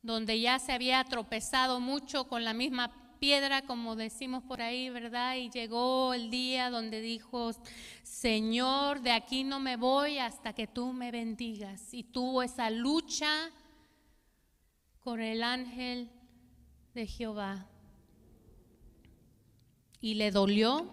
donde 0.02 0.38
ya 0.40 0.58
se 0.58 0.72
había 0.72 1.02
tropezado 1.04 1.80
mucho 1.80 2.28
con 2.28 2.44
la 2.44 2.52
misma 2.52 3.05
piedra, 3.26 3.62
como 3.62 3.96
decimos 3.96 4.44
por 4.44 4.62
ahí, 4.62 4.88
¿verdad? 4.88 5.34
Y 5.34 5.50
llegó 5.50 6.14
el 6.14 6.30
día 6.30 6.70
donde 6.70 7.00
dijo, 7.00 7.50
Señor, 8.04 9.00
de 9.00 9.10
aquí 9.10 9.42
no 9.42 9.58
me 9.58 9.76
voy 9.76 10.18
hasta 10.18 10.52
que 10.52 10.68
tú 10.68 10.92
me 10.92 11.10
bendigas. 11.10 11.92
Y 11.92 12.04
tuvo 12.04 12.44
esa 12.44 12.70
lucha 12.70 13.50
con 15.00 15.20
el 15.20 15.42
ángel 15.42 16.08
de 16.94 17.08
Jehová. 17.08 17.66
Y 20.00 20.14
le 20.14 20.30
dolió, 20.30 20.88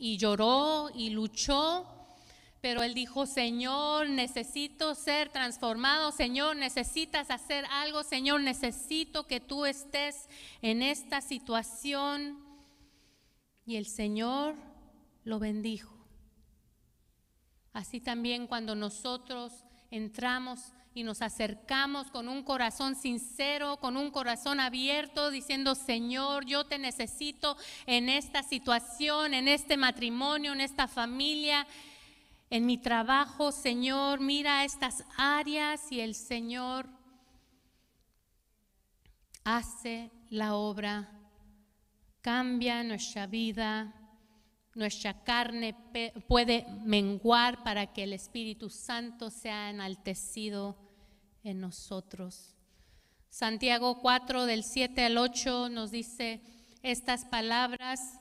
y 0.00 0.16
lloró, 0.16 0.90
y 0.96 1.10
luchó, 1.10 1.86
pero 2.66 2.82
él 2.82 2.94
dijo, 2.94 3.26
Señor, 3.26 4.08
necesito 4.08 4.96
ser 4.96 5.28
transformado, 5.28 6.10
Señor, 6.10 6.56
necesitas 6.56 7.30
hacer 7.30 7.64
algo, 7.70 8.02
Señor, 8.02 8.40
necesito 8.40 9.28
que 9.28 9.38
tú 9.38 9.66
estés 9.66 10.28
en 10.62 10.82
esta 10.82 11.20
situación. 11.20 12.44
Y 13.66 13.76
el 13.76 13.86
Señor 13.86 14.56
lo 15.22 15.38
bendijo. 15.38 15.94
Así 17.72 18.00
también 18.00 18.48
cuando 18.48 18.74
nosotros 18.74 19.52
entramos 19.92 20.72
y 20.92 21.04
nos 21.04 21.22
acercamos 21.22 22.10
con 22.10 22.26
un 22.26 22.42
corazón 22.42 22.96
sincero, 22.96 23.76
con 23.76 23.96
un 23.96 24.10
corazón 24.10 24.58
abierto, 24.58 25.30
diciendo, 25.30 25.76
Señor, 25.76 26.46
yo 26.46 26.64
te 26.64 26.78
necesito 26.78 27.56
en 27.86 28.08
esta 28.08 28.42
situación, 28.42 29.34
en 29.34 29.46
este 29.46 29.76
matrimonio, 29.76 30.52
en 30.52 30.62
esta 30.62 30.88
familia 30.88 31.64
en 32.50 32.66
mi 32.66 32.78
trabajo, 32.78 33.50
Señor, 33.50 34.20
mira 34.20 34.64
estas 34.64 35.04
áreas 35.16 35.90
y 35.90 36.00
el 36.00 36.14
Señor 36.14 36.86
hace 39.44 40.10
la 40.30 40.54
obra, 40.54 41.10
cambia 42.20 42.84
nuestra 42.84 43.26
vida, 43.26 43.92
nuestra 44.74 45.24
carne 45.24 45.74
puede 46.28 46.66
menguar 46.84 47.64
para 47.64 47.92
que 47.92 48.04
el 48.04 48.12
Espíritu 48.12 48.70
Santo 48.70 49.30
sea 49.30 49.70
enaltecido 49.70 50.76
en 51.42 51.60
nosotros. 51.60 52.54
Santiago 53.28 54.00
4 54.00 54.46
del 54.46 54.62
7 54.62 55.04
al 55.04 55.18
8 55.18 55.68
nos 55.70 55.90
dice 55.90 56.40
estas 56.82 57.24
palabras. 57.24 58.20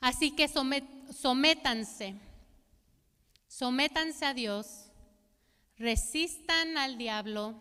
Así 0.00 0.30
que 0.30 0.48
sométanse 0.48 2.29
Sométanse 3.50 4.24
a 4.24 4.32
Dios, 4.32 4.92
resistan 5.76 6.78
al 6.78 6.96
diablo 6.96 7.60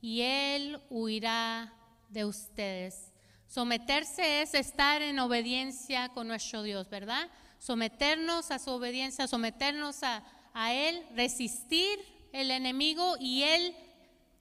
y 0.00 0.20
él 0.20 0.80
huirá 0.88 1.74
de 2.10 2.24
ustedes. 2.24 3.12
Someterse 3.48 4.42
es 4.42 4.54
estar 4.54 5.02
en 5.02 5.18
obediencia 5.18 6.10
con 6.10 6.28
nuestro 6.28 6.62
Dios, 6.62 6.88
¿verdad? 6.88 7.28
Someternos 7.58 8.52
a 8.52 8.60
su 8.60 8.70
obediencia, 8.70 9.26
someternos 9.26 10.04
a, 10.04 10.22
a 10.54 10.72
Él, 10.72 11.04
resistir 11.16 11.98
el 12.32 12.52
enemigo 12.52 13.16
y 13.18 13.42
Él 13.42 13.74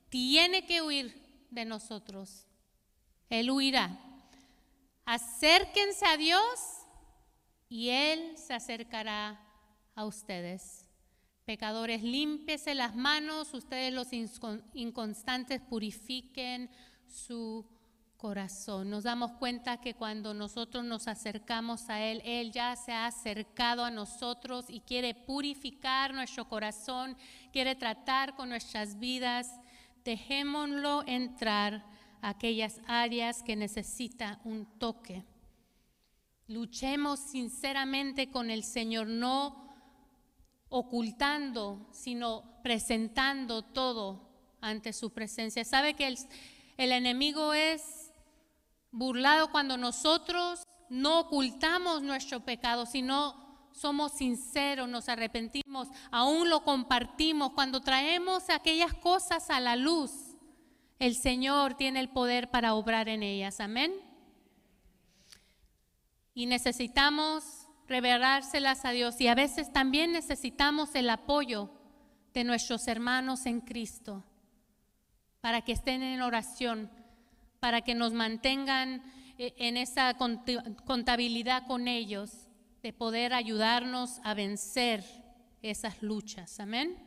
tiene 0.09 0.67
que 0.67 0.83
huir 0.83 1.47
de 1.49 1.65
nosotros. 1.65 2.45
Él 3.31 3.49
huirá. 3.49 3.97
acérquense 5.03 6.05
a 6.05 6.15
Dios 6.15 6.43
y 7.69 7.89
Él 7.89 8.37
se 8.37 8.53
acercará 8.53 9.44
a 9.95 10.05
ustedes. 10.05 10.85
Pecadores, 11.45 12.01
límpiese 12.03 12.75
las 12.75 12.95
manos, 12.95 13.53
ustedes 13.53 13.93
los 13.93 14.07
inconstantes 14.73 15.61
purifiquen 15.61 16.69
su 17.07 17.65
corazón. 18.17 18.89
Nos 18.89 19.03
damos 19.03 19.33
cuenta 19.33 19.79
que 19.79 19.93
cuando 19.93 20.33
nosotros 20.33 20.83
nos 20.83 21.07
acercamos 21.07 21.89
a 21.89 22.01
Él, 22.01 22.21
Él 22.25 22.51
ya 22.51 22.75
se 22.75 22.91
ha 22.91 23.05
acercado 23.05 23.85
a 23.85 23.91
nosotros 23.91 24.65
y 24.69 24.79
quiere 24.79 25.13
purificar 25.13 26.13
nuestro 26.13 26.49
corazón, 26.49 27.15
quiere 27.51 27.75
tratar 27.75 28.35
con 28.35 28.49
nuestras 28.49 28.97
vidas. 28.97 29.59
Dejémoslo 30.03 31.03
entrar 31.05 31.85
a 32.21 32.29
aquellas 32.29 32.81
áreas 32.87 33.43
que 33.43 33.55
necesita 33.55 34.39
un 34.43 34.65
toque. 34.79 35.23
Luchemos 36.47 37.19
sinceramente 37.19 38.31
con 38.31 38.49
el 38.49 38.63
Señor, 38.63 39.07
no 39.07 39.64
ocultando, 40.75 41.87
sino 41.91 42.43
presentando 42.61 43.61
todo 43.61 44.27
ante 44.59 44.91
su 44.91 45.11
presencia. 45.11 45.63
Sabe 45.63 45.93
que 45.93 46.07
el, 46.07 46.17
el 46.75 46.91
enemigo 46.91 47.53
es 47.53 48.11
burlado 48.91 49.51
cuando 49.51 49.77
nosotros 49.77 50.63
no 50.89 51.21
ocultamos 51.21 52.01
nuestro 52.01 52.41
pecado, 52.41 52.85
sino 52.85 53.69
somos 53.71 54.13
sinceros, 54.13 54.89
nos 54.89 55.07
arrepentimos, 55.07 55.87
aún 56.11 56.49
lo 56.49 56.63
compartimos, 56.63 57.51
cuando 57.53 57.79
traemos 57.81 58.49
aquellas 58.49 58.93
cosas 58.93 59.49
a 59.49 59.61
la 59.61 59.77
luz, 59.77 60.11
el 60.99 61.15
Señor 61.15 61.75
tiene 61.75 62.01
el 62.01 62.09
poder 62.09 62.51
para 62.51 62.73
obrar 62.73 63.07
en 63.07 63.23
ellas. 63.23 63.61
Amén. 63.61 63.93
Y 66.33 66.47
necesitamos 66.47 67.64
revelárselas 67.87 68.85
a 68.85 68.91
Dios 68.91 69.19
y 69.21 69.27
a 69.27 69.35
veces 69.35 69.71
también 69.71 70.11
necesitamos 70.11 70.95
el 70.95 71.09
apoyo 71.09 71.69
de 72.33 72.43
nuestros 72.43 72.87
hermanos 72.87 73.45
en 73.45 73.61
Cristo 73.61 74.23
para 75.41 75.61
que 75.61 75.73
estén 75.73 76.01
en 76.01 76.21
oración, 76.21 76.89
para 77.59 77.81
que 77.81 77.93
nos 77.93 78.13
mantengan 78.13 79.03
eh, 79.37 79.53
en 79.57 79.77
esa 79.77 80.15
contabilidad 80.85 81.67
con 81.67 81.87
ellos, 81.87 82.47
de 82.81 82.93
poder 82.93 83.33
ayudarnos 83.33 84.19
a 84.23 84.33
vencer 84.33 85.03
esas 85.61 86.01
luchas. 86.01 86.59
Amén. 86.59 86.97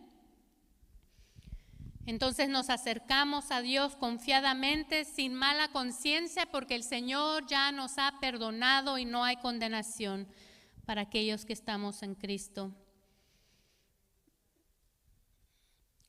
Entonces 2.06 2.48
nos 2.48 2.70
acercamos 2.70 3.50
a 3.50 3.60
Dios 3.60 3.94
confiadamente, 3.96 5.04
sin 5.04 5.34
mala 5.34 5.68
conciencia, 5.68 6.46
porque 6.46 6.74
el 6.74 6.82
Señor 6.82 7.46
ya 7.46 7.70
nos 7.70 7.98
ha 7.98 8.18
perdonado 8.20 8.98
y 8.98 9.04
no 9.04 9.24
hay 9.24 9.36
condenación 9.36 10.26
para 10.88 11.02
aquellos 11.02 11.44
que 11.44 11.52
estamos 11.52 12.02
en 12.02 12.14
Cristo. 12.14 12.72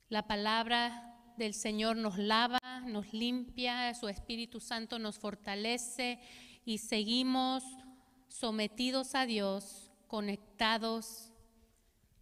La 0.08 0.26
palabra 0.26 1.22
del 1.36 1.52
Señor 1.52 1.98
nos 1.98 2.16
lava, 2.16 2.58
nos 2.86 3.12
limpia, 3.12 3.92
su 3.92 4.08
Espíritu 4.08 4.58
Santo 4.58 4.98
nos 4.98 5.18
fortalece 5.18 6.18
y 6.64 6.78
seguimos 6.78 7.62
sometidos 8.28 9.14
a 9.14 9.26
Dios, 9.26 9.90
conectados 10.06 11.30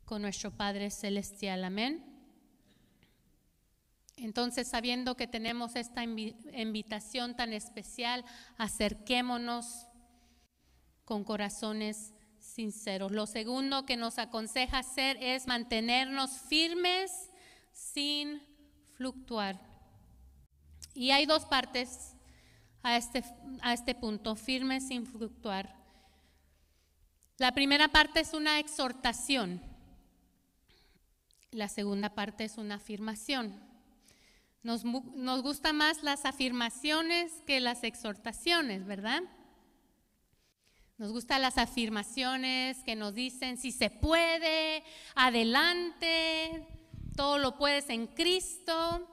con 0.04 0.22
nuestro 0.22 0.50
Padre 0.50 0.90
Celestial. 0.90 1.62
Amén. 1.62 2.04
Entonces, 4.16 4.66
sabiendo 4.66 5.16
que 5.16 5.28
tenemos 5.28 5.76
esta 5.76 6.02
invitación 6.02 7.36
tan 7.36 7.52
especial, 7.52 8.24
acerquémonos 8.56 9.86
con 11.04 11.22
corazones 11.22 12.14
Lo 12.58 13.26
segundo 13.26 13.86
que 13.86 13.96
nos 13.96 14.18
aconseja 14.18 14.80
hacer 14.80 15.16
es 15.20 15.46
mantenernos 15.46 16.40
firmes 16.48 17.30
sin 17.72 18.42
fluctuar. 18.94 19.60
Y 20.92 21.12
hay 21.12 21.24
dos 21.24 21.44
partes 21.44 22.16
a 22.82 22.96
este, 22.96 23.22
a 23.60 23.74
este 23.74 23.94
punto, 23.94 24.34
firmes 24.34 24.88
sin 24.88 25.06
fluctuar. 25.06 25.72
La 27.36 27.52
primera 27.52 27.86
parte 27.86 28.18
es 28.18 28.34
una 28.34 28.58
exhortación. 28.58 29.62
La 31.52 31.68
segunda 31.68 32.12
parte 32.16 32.42
es 32.42 32.58
una 32.58 32.74
afirmación. 32.74 33.54
Nos, 34.64 34.84
nos 34.84 35.42
gustan 35.42 35.76
más 35.76 36.02
las 36.02 36.24
afirmaciones 36.24 37.30
que 37.46 37.60
las 37.60 37.84
exhortaciones, 37.84 38.84
¿verdad? 38.84 39.22
Nos 40.98 41.12
gustan 41.12 41.42
las 41.42 41.58
afirmaciones 41.58 42.82
que 42.82 42.96
nos 42.96 43.14
dicen 43.14 43.56
si 43.56 43.70
se 43.70 43.88
puede, 43.88 44.82
adelante, 45.14 46.66
todo 47.14 47.38
lo 47.38 47.56
puedes 47.56 47.88
en 47.88 48.08
Cristo, 48.08 49.08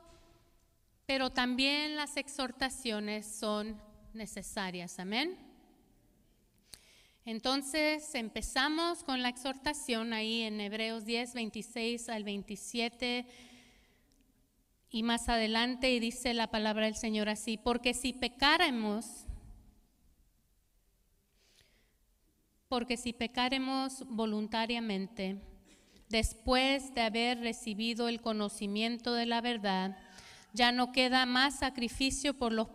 pero 1.05 1.29
también 1.29 1.95
las 1.95 2.17
exhortaciones 2.17 3.27
son 3.27 3.79
necesarias. 4.15 4.97
Amén. 4.97 5.37
Entonces 7.23 8.15
empezamos 8.15 9.03
con 9.03 9.21
la 9.21 9.29
exhortación 9.29 10.11
ahí 10.11 10.41
en 10.41 10.59
Hebreos 10.59 11.05
10, 11.05 11.35
26 11.35 12.09
al 12.09 12.23
27 12.23 13.27
y 14.89 15.03
más 15.03 15.29
adelante 15.29 15.91
y 15.91 15.99
dice 15.99 16.33
la 16.33 16.49
palabra 16.49 16.85
del 16.85 16.95
Señor 16.95 17.29
así, 17.29 17.57
porque 17.57 17.93
si 17.93 18.11
pecáramos, 18.11 19.27
Porque 22.67 22.97
si 22.97 23.13
pecaremos 23.13 24.03
voluntariamente, 24.07 25.39
después 26.09 26.93
de 26.93 27.01
haber 27.01 27.39
recibido 27.39 28.07
el 28.07 28.21
conocimiento 28.21 29.13
de 29.13 29.25
la 29.25 29.41
verdad, 29.41 29.97
ya 30.53 30.71
no 30.71 30.91
queda 30.91 31.25
más 31.25 31.59
sacrificio 31.59 32.33
por 32.33 32.51
los, 32.51 32.69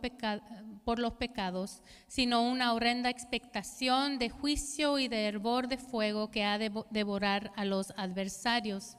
por 0.85 0.99
los 0.99 1.15
pecados, 1.15 1.83
sino 2.07 2.43
una 2.43 2.73
horrenda 2.75 3.11
expectación 3.11 4.19
de 4.19 4.29
juicio 4.29 4.99
y 4.99 5.09
de 5.09 5.27
hervor 5.27 5.67
de 5.67 5.79
fuego 5.79 6.31
que 6.31 6.45
ha 6.45 6.59
de 6.59 6.71
devorar 6.91 7.53
a 7.57 7.65
los 7.65 7.93
adversarios. 7.97 8.97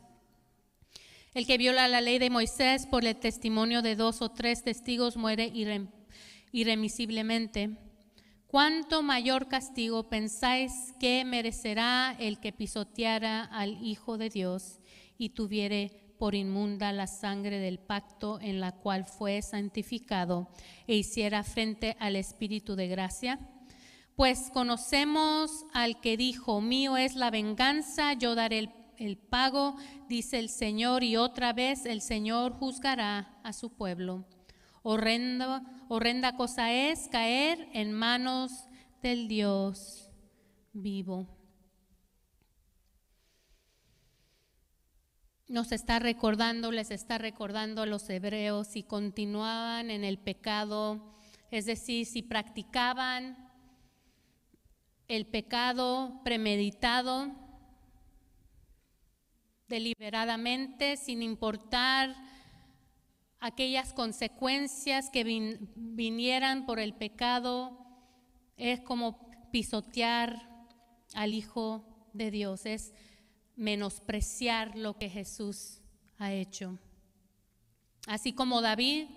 El 1.34 1.46
que 1.46 1.58
viola 1.58 1.88
la 1.88 2.02
ley 2.02 2.20
de 2.20 2.30
Moisés 2.30 2.86
por 2.86 3.06
el 3.06 3.16
testimonio 3.16 3.82
de 3.82 3.96
dos 3.96 4.22
o 4.22 4.30
tres 4.30 4.64
testigos 4.64 5.16
muere 5.16 5.52
irremisiblemente. 6.52 7.78
¿Cuánto 8.52 9.02
mayor 9.02 9.48
castigo 9.48 10.10
pensáis 10.10 10.94
que 11.00 11.24
merecerá 11.24 12.14
el 12.20 12.42
que 12.42 12.52
pisoteara 12.52 13.46
al 13.46 13.82
Hijo 13.82 14.18
de 14.18 14.30
Dios 14.30 14.82
y 15.18 15.30
tuviere 15.30 16.14
por 16.20 16.36
inmunda 16.36 16.92
la 16.92 17.08
sangre 17.08 17.60
del 17.60 17.80
pacto 17.80 18.42
en 18.42 18.60
la 18.60 18.74
cual 18.74 19.06
fue 19.06 19.42
santificado 19.42 20.50
e 20.86 20.96
hiciera 20.96 21.46
frente 21.46 21.96
al 21.98 22.18
Espíritu 22.18 22.76
de 22.76 22.90
gracia? 22.90 23.40
Pues 24.18 24.50
conocemos 24.52 25.66
al 25.74 26.02
que 26.02 26.18
dijo, 26.18 26.60
mío 26.60 26.98
es 26.98 27.16
la 27.16 27.32
venganza, 27.32 28.12
yo 28.16 28.36
daré 28.36 28.60
el, 28.60 28.70
el 28.98 29.18
pago, 29.18 29.78
dice 30.10 30.40
el 30.40 30.50
Señor, 30.50 31.06
y 31.06 31.16
otra 31.16 31.54
vez 31.54 31.86
el 31.86 32.02
Señor 32.02 32.52
juzgará 32.52 33.40
a 33.46 33.54
su 33.54 33.70
pueblo. 33.70 34.26
Horrenda, 34.84 36.36
cosa 36.38 36.72
es 36.72 37.08
caer 37.10 37.70
en 37.74 37.94
manos 37.94 38.52
del 39.04 39.28
Dios 39.28 40.10
vivo. 40.74 41.28
Nos 45.48 45.72
está 45.72 46.00
recordando, 46.00 46.72
les 46.72 46.92
está 46.92 47.18
recordando 47.18 47.82
a 47.82 47.86
los 47.86 48.10
hebreos 48.10 48.68
si 48.68 48.84
continuaban 48.84 49.92
en 49.92 50.04
el 50.04 50.18
pecado, 50.18 51.14
es 51.52 51.66
decir, 51.66 52.06
si 52.06 52.24
practicaban 52.24 53.52
el 55.08 55.26
pecado 55.28 56.22
premeditado, 56.24 57.36
deliberadamente, 59.68 60.96
sin 60.98 61.22
importar 61.22 62.16
aquellas 63.42 63.92
consecuencias 63.92 65.10
que 65.10 65.24
vinieran 65.76 66.66
por 66.68 66.80
el 66.80 66.94
pecado, 66.94 67.78
es 68.56 68.80
como 68.82 69.30
pisotear 69.52 70.48
al 71.16 71.34
Hijo 71.34 71.84
de 72.14 72.30
Dios, 72.30 72.66
es 72.68 72.94
menospreciar 73.56 74.78
lo 74.78 74.98
que 74.98 75.10
Jesús 75.10 75.82
ha 76.20 76.32
hecho. 76.32 76.78
Así 78.08 78.32
como 78.34 78.62
David, 78.62 79.08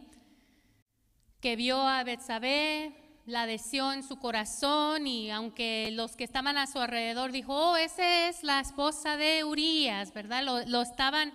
que 1.40 1.56
vio 1.56 1.78
a 1.82 2.02
Betsabé, 2.02 2.94
la 3.26 3.42
adhesión 3.42 3.94
en 3.94 4.02
su 4.02 4.18
corazón 4.18 5.06
y 5.06 5.30
aunque 5.30 5.90
los 5.92 6.16
que 6.16 6.24
estaban 6.24 6.56
a 6.56 6.66
su 6.66 6.78
alrededor 6.78 7.32
dijo, 7.32 7.54
oh, 7.54 7.76
esa 7.76 8.28
es 8.28 8.42
la 8.42 8.60
esposa 8.60 9.16
de 9.16 9.44
Urias, 9.44 10.12
¿verdad? 10.12 10.42
Lo, 10.42 10.64
lo 10.66 10.82
estaban 10.82 11.32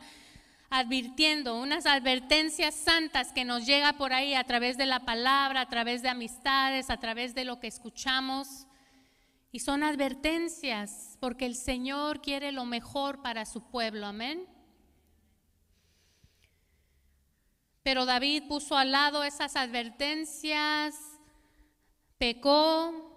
advirtiendo, 0.69 1.60
unas 1.60 1.86
advertencias 1.86 2.75
santas 2.75 3.34
que 3.34 3.45
nos 3.45 3.65
llega 3.65 3.93
por 3.93 4.13
ahí 4.13 4.36
a 4.36 4.43
través 4.43 4.77
de 4.77 4.86
la 4.86 4.99
palabra, 4.99 5.62
a 5.62 5.69
través 5.69 6.01
de 6.01 6.10
amistades, 6.10 6.89
a 6.89 6.97
través 6.97 7.34
de 7.34 7.45
lo 7.45 7.60
que 7.60 7.67
escuchamos. 7.67 8.67
Y 9.51 9.60
son 9.60 9.84
advertencias 9.84 11.17
porque 11.19 11.47
el 11.47 11.55
Señor 11.55 12.21
quiere 12.21 12.51
lo 12.51 12.65
mejor 12.65 13.23
para 13.23 13.45
su 13.45 13.63
pueblo. 13.63 14.05
Amén. 14.05 14.47
Pero 17.82 18.05
David 18.05 18.43
puso 18.47 18.77
al 18.77 18.91
lado 18.91 19.23
esas 19.23 19.55
advertencias, 19.55 20.95
pecó, 22.19 23.10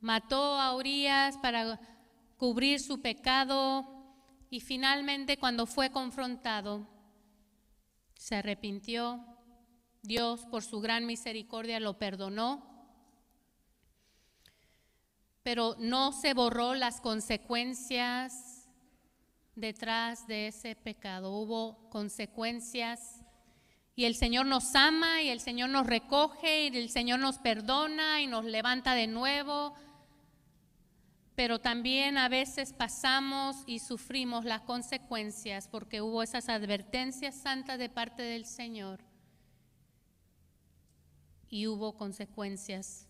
mató 0.00 0.58
a 0.60 0.74
Urias 0.74 1.38
para 1.38 1.78
cubrir 2.36 2.80
su 2.80 3.00
pecado 3.00 3.93
y 4.54 4.60
finalmente 4.60 5.36
cuando 5.36 5.66
fue 5.66 5.90
confrontado, 5.90 6.86
se 8.14 8.36
arrepintió. 8.36 9.20
Dios 10.00 10.46
por 10.46 10.62
su 10.62 10.80
gran 10.80 11.06
misericordia 11.06 11.80
lo 11.80 11.98
perdonó 11.98 12.70
pero 15.42 15.76
no 15.78 16.12
se 16.12 16.32
borró 16.32 16.74
las 16.74 17.00
consecuencias 17.00 18.70
detrás 19.56 20.26
de 20.26 20.46
ese 20.46 20.74
pecado. 20.74 21.32
Hubo 21.32 21.90
consecuencias 21.90 23.20
y 23.94 24.06
el 24.06 24.14
Señor 24.14 24.46
nos 24.46 24.74
ama 24.74 25.20
y 25.20 25.28
el 25.28 25.40
Señor 25.40 25.68
nos 25.68 25.86
recoge 25.86 26.68
y 26.68 26.76
el 26.76 26.88
Señor 26.88 27.20
nos 27.20 27.38
perdona 27.38 28.22
y 28.22 28.26
nos 28.26 28.46
levanta 28.46 28.94
de 28.94 29.06
nuevo. 29.06 29.74
Pero 31.34 31.58
también 31.60 32.16
a 32.16 32.28
veces 32.28 32.72
pasamos 32.72 33.64
y 33.66 33.80
sufrimos 33.80 34.44
las 34.44 34.62
consecuencias 34.62 35.68
porque 35.68 36.00
hubo 36.00 36.22
esas 36.22 36.48
advertencias 36.48 37.34
santas 37.34 37.78
de 37.78 37.88
parte 37.88 38.22
del 38.22 38.46
Señor 38.46 39.00
y 41.48 41.66
hubo 41.66 41.96
consecuencias 41.96 43.06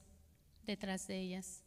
detrás 0.64 1.06
de 1.06 1.18
ellas. 1.18 1.62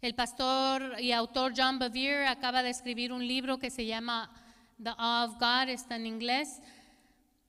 El 0.00 0.14
pastor 0.14 1.00
y 1.00 1.12
autor 1.12 1.54
John 1.56 1.78
Bevere 1.78 2.26
acaba 2.26 2.62
de 2.62 2.70
escribir 2.70 3.12
un 3.12 3.26
libro 3.26 3.58
que 3.58 3.70
se 3.70 3.86
llama 3.86 4.30
The 4.82 4.90
Awe 4.98 5.28
of 5.28 5.38
God, 5.38 5.68
está 5.70 5.96
en 5.96 6.06
inglés, 6.06 6.60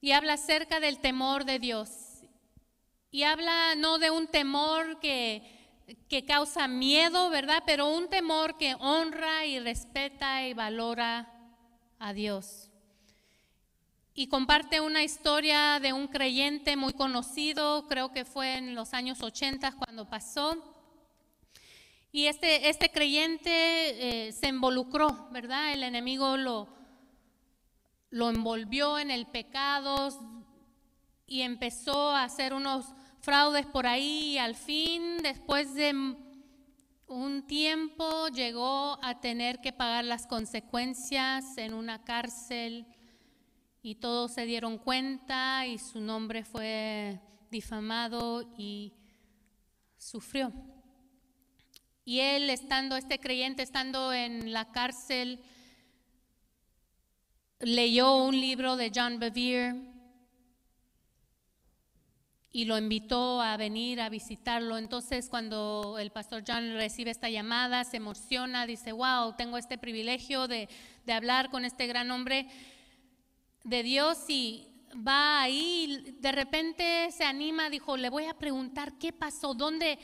y 0.00 0.12
habla 0.12 0.34
acerca 0.34 0.80
del 0.80 0.98
temor 0.98 1.44
de 1.44 1.58
Dios. 1.58 1.90
Y 3.10 3.24
habla 3.24 3.74
no 3.76 3.98
de 3.98 4.10
un 4.10 4.26
temor 4.26 5.00
que, 5.00 5.55
que 6.08 6.24
causa 6.24 6.68
miedo, 6.68 7.30
¿verdad? 7.30 7.62
Pero 7.66 7.88
un 7.88 8.08
temor 8.08 8.56
que 8.58 8.74
honra 8.80 9.46
y 9.46 9.58
respeta 9.60 10.46
y 10.46 10.54
valora 10.54 11.32
a 11.98 12.12
Dios. 12.12 12.70
Y 14.14 14.28
comparte 14.28 14.80
una 14.80 15.02
historia 15.02 15.78
de 15.80 15.92
un 15.92 16.08
creyente 16.08 16.76
muy 16.76 16.92
conocido, 16.92 17.86
creo 17.86 18.12
que 18.12 18.24
fue 18.24 18.56
en 18.56 18.74
los 18.74 18.94
años 18.94 19.22
80 19.22 19.72
cuando 19.72 20.08
pasó 20.08 20.76
y 22.16 22.28
este, 22.28 22.70
este 22.70 22.90
creyente 22.90 23.50
eh, 24.28 24.32
se 24.32 24.48
involucró, 24.48 25.28
¿verdad? 25.32 25.74
El 25.74 25.82
enemigo 25.82 26.38
lo, 26.38 26.66
lo 28.08 28.30
envolvió 28.30 28.98
en 28.98 29.10
el 29.10 29.26
pecado 29.26 30.08
y 31.26 31.42
empezó 31.42 32.12
a 32.12 32.24
hacer 32.24 32.54
unos 32.54 32.86
fraudes 33.26 33.66
por 33.66 33.88
ahí 33.88 34.34
y 34.34 34.38
al 34.38 34.54
fin, 34.54 35.18
después 35.20 35.74
de 35.74 35.92
un 37.08 37.46
tiempo, 37.48 38.28
llegó 38.28 39.00
a 39.02 39.20
tener 39.20 39.60
que 39.60 39.72
pagar 39.72 40.04
las 40.04 40.28
consecuencias 40.28 41.58
en 41.58 41.74
una 41.74 42.04
cárcel 42.04 42.86
y 43.82 43.96
todos 43.96 44.32
se 44.32 44.46
dieron 44.46 44.78
cuenta 44.78 45.66
y 45.66 45.76
su 45.78 45.98
nombre 45.98 46.44
fue 46.44 47.18
difamado 47.50 48.48
y 48.56 48.92
sufrió. 49.98 50.52
Y 52.04 52.20
él 52.20 52.48
estando, 52.48 52.96
este 52.96 53.18
creyente 53.18 53.64
estando 53.64 54.12
en 54.12 54.52
la 54.52 54.70
cárcel, 54.70 55.42
leyó 57.58 58.18
un 58.18 58.40
libro 58.40 58.76
de 58.76 58.92
John 58.94 59.18
Bevere 59.18 59.95
y 62.52 62.64
lo 62.64 62.78
invitó 62.78 63.40
a 63.40 63.56
venir 63.56 64.00
a 64.00 64.08
visitarlo. 64.08 64.78
Entonces 64.78 65.28
cuando 65.28 65.96
el 65.98 66.10
pastor 66.10 66.44
John 66.46 66.74
recibe 66.74 67.10
esta 67.10 67.28
llamada, 67.28 67.84
se 67.84 67.98
emociona, 67.98 68.66
dice, 68.66 68.92
wow, 68.92 69.34
tengo 69.36 69.58
este 69.58 69.78
privilegio 69.78 70.48
de, 70.48 70.68
de 71.04 71.12
hablar 71.12 71.50
con 71.50 71.64
este 71.64 71.86
gran 71.86 72.10
hombre 72.10 72.48
de 73.64 73.82
Dios 73.82 74.18
y 74.28 74.68
va 75.06 75.42
ahí, 75.42 76.16
de 76.20 76.32
repente 76.32 77.10
se 77.12 77.24
anima, 77.24 77.68
dijo, 77.68 77.96
le 77.96 78.08
voy 78.08 78.24
a 78.24 78.34
preguntar 78.34 78.96
qué 78.98 79.12
pasó, 79.12 79.54
dónde 79.54 79.98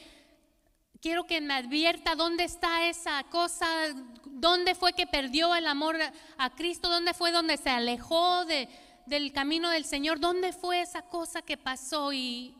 quiero 1.02 1.26
que 1.26 1.40
me 1.40 1.55
advierta 1.55 2.14
dónde 2.14 2.44
está 2.44 2.88
esa 2.88 3.24
cosa, 3.24 3.66
dónde 4.24 4.74
fue 4.76 4.92
que 4.92 5.07
perdió 5.07 5.55
el 5.55 5.66
amor 5.66 5.96
a 6.38 6.50
Cristo, 6.50 6.88
dónde 6.88 7.12
fue 7.12 7.33
donde 7.33 7.57
se 7.57 7.70
alejó 7.70 8.44
de, 8.44 8.68
del 9.06 9.32
camino 9.32 9.70
del 9.70 9.84
Señor, 9.84 10.20
dónde 10.20 10.52
fue 10.52 10.80
esa 10.80 11.02
cosa 11.02 11.42
que 11.42 11.56
pasó 11.56 12.12
y 12.12 12.54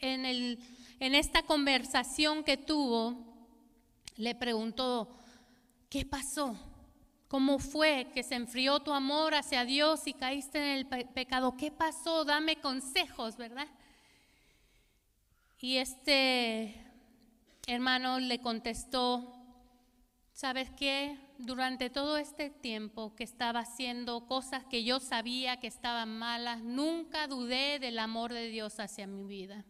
en, 0.00 0.24
el, 0.24 0.58
en 0.98 1.14
esta 1.14 1.42
conversación 1.42 2.44
que 2.44 2.56
tuvo, 2.56 3.14
le 4.16 4.34
preguntó, 4.34 5.08
¿qué 5.88 6.04
pasó? 6.04 6.56
¿Cómo 7.28 7.58
fue 7.58 8.10
que 8.12 8.22
se 8.22 8.34
enfrió 8.34 8.80
tu 8.80 8.92
amor 8.92 9.34
hacia 9.34 9.64
Dios 9.64 10.06
y 10.06 10.14
caíste 10.14 10.58
en 10.58 10.78
el 10.78 10.86
pecado? 10.86 11.56
¿Qué 11.56 11.70
pasó? 11.70 12.24
Dame 12.24 12.56
consejos, 12.56 13.36
¿verdad? 13.36 13.68
Y 15.60 15.76
este 15.76 16.74
hermano 17.66 18.18
le 18.18 18.40
contestó, 18.40 19.32
¿sabes 20.32 20.70
qué? 20.70 21.18
Durante 21.42 21.88
todo 21.88 22.18
este 22.18 22.50
tiempo 22.50 23.14
que 23.16 23.24
estaba 23.24 23.60
haciendo 23.60 24.26
cosas 24.26 24.62
que 24.66 24.84
yo 24.84 25.00
sabía 25.00 25.58
que 25.58 25.68
estaban 25.68 26.18
malas, 26.18 26.60
nunca 26.62 27.26
dudé 27.26 27.78
del 27.78 27.98
amor 27.98 28.34
de 28.34 28.48
Dios 28.48 28.78
hacia 28.78 29.06
mi 29.06 29.24
vida. 29.24 29.64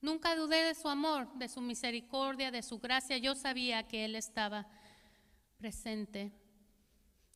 Nunca 0.00 0.34
dudé 0.34 0.62
de 0.62 0.74
su 0.74 0.88
amor, 0.88 1.30
de 1.34 1.48
su 1.48 1.60
misericordia, 1.60 2.50
de 2.50 2.62
su 2.62 2.78
gracia. 2.78 3.18
Yo 3.18 3.34
sabía 3.34 3.86
que 3.86 4.06
Él 4.06 4.16
estaba 4.16 4.66
presente. 5.58 6.32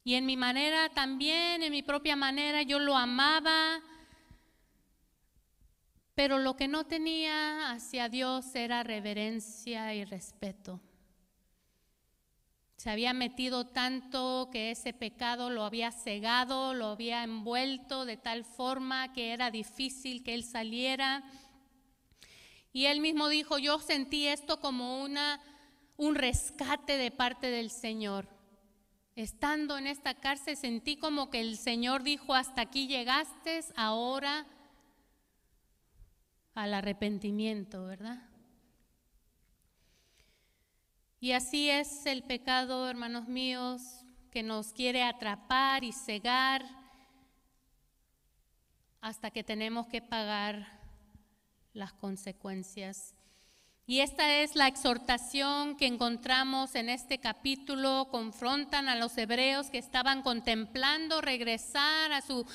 Y 0.04 0.14
en 0.14 0.24
mi 0.24 0.38
manera 0.38 0.88
también, 0.88 1.62
en 1.62 1.70
mi 1.70 1.82
propia 1.82 2.16
manera, 2.16 2.62
yo 2.62 2.78
lo 2.78 2.96
amaba, 2.96 3.82
pero 6.14 6.38
lo 6.38 6.56
que 6.56 6.66
no 6.66 6.86
tenía 6.86 7.72
hacia 7.72 8.08
Dios 8.08 8.54
era 8.54 8.82
reverencia 8.84 9.94
y 9.94 10.06
respeto. 10.06 10.80
Se 12.80 12.88
había 12.88 13.12
metido 13.12 13.66
tanto 13.66 14.48
que 14.50 14.70
ese 14.70 14.94
pecado 14.94 15.50
lo 15.50 15.64
había 15.64 15.92
cegado, 15.92 16.72
lo 16.72 16.86
había 16.86 17.22
envuelto 17.24 18.06
de 18.06 18.16
tal 18.16 18.42
forma 18.42 19.12
que 19.12 19.34
era 19.34 19.50
difícil 19.50 20.24
que 20.24 20.32
él 20.32 20.44
saliera. 20.44 21.22
Y 22.72 22.86
él 22.86 23.02
mismo 23.02 23.28
dijo, 23.28 23.58
yo 23.58 23.78
sentí 23.80 24.28
esto 24.28 24.60
como 24.60 25.02
una, 25.02 25.42
un 25.98 26.14
rescate 26.14 26.96
de 26.96 27.10
parte 27.10 27.50
del 27.50 27.68
Señor. 27.68 28.26
Estando 29.14 29.76
en 29.76 29.86
esta 29.86 30.14
cárcel 30.14 30.56
sentí 30.56 30.96
como 30.96 31.28
que 31.28 31.42
el 31.42 31.58
Señor 31.58 32.02
dijo, 32.02 32.34
hasta 32.34 32.62
aquí 32.62 32.86
llegaste, 32.86 33.60
ahora 33.76 34.46
al 36.54 36.72
arrepentimiento, 36.72 37.84
¿verdad? 37.84 38.29
Y 41.22 41.32
así 41.32 41.68
es 41.68 42.06
el 42.06 42.22
pecado, 42.22 42.88
hermanos 42.88 43.28
míos, 43.28 43.82
que 44.30 44.42
nos 44.42 44.72
quiere 44.72 45.02
atrapar 45.02 45.84
y 45.84 45.92
cegar 45.92 46.64
hasta 49.02 49.30
que 49.30 49.44
tenemos 49.44 49.86
que 49.86 50.00
pagar 50.00 50.80
las 51.74 51.92
consecuencias. 51.92 53.14
Y 53.86 54.00
esta 54.00 54.36
es 54.36 54.56
la 54.56 54.66
exhortación 54.66 55.76
que 55.76 55.86
encontramos 55.86 56.74
en 56.74 56.88
este 56.88 57.18
capítulo. 57.18 58.08
Confrontan 58.10 58.88
a 58.88 58.96
los 58.96 59.18
hebreos 59.18 59.68
que 59.68 59.76
estaban 59.76 60.22
contemplando 60.22 61.20
regresar 61.20 62.12
a 62.12 62.22
su 62.22 62.46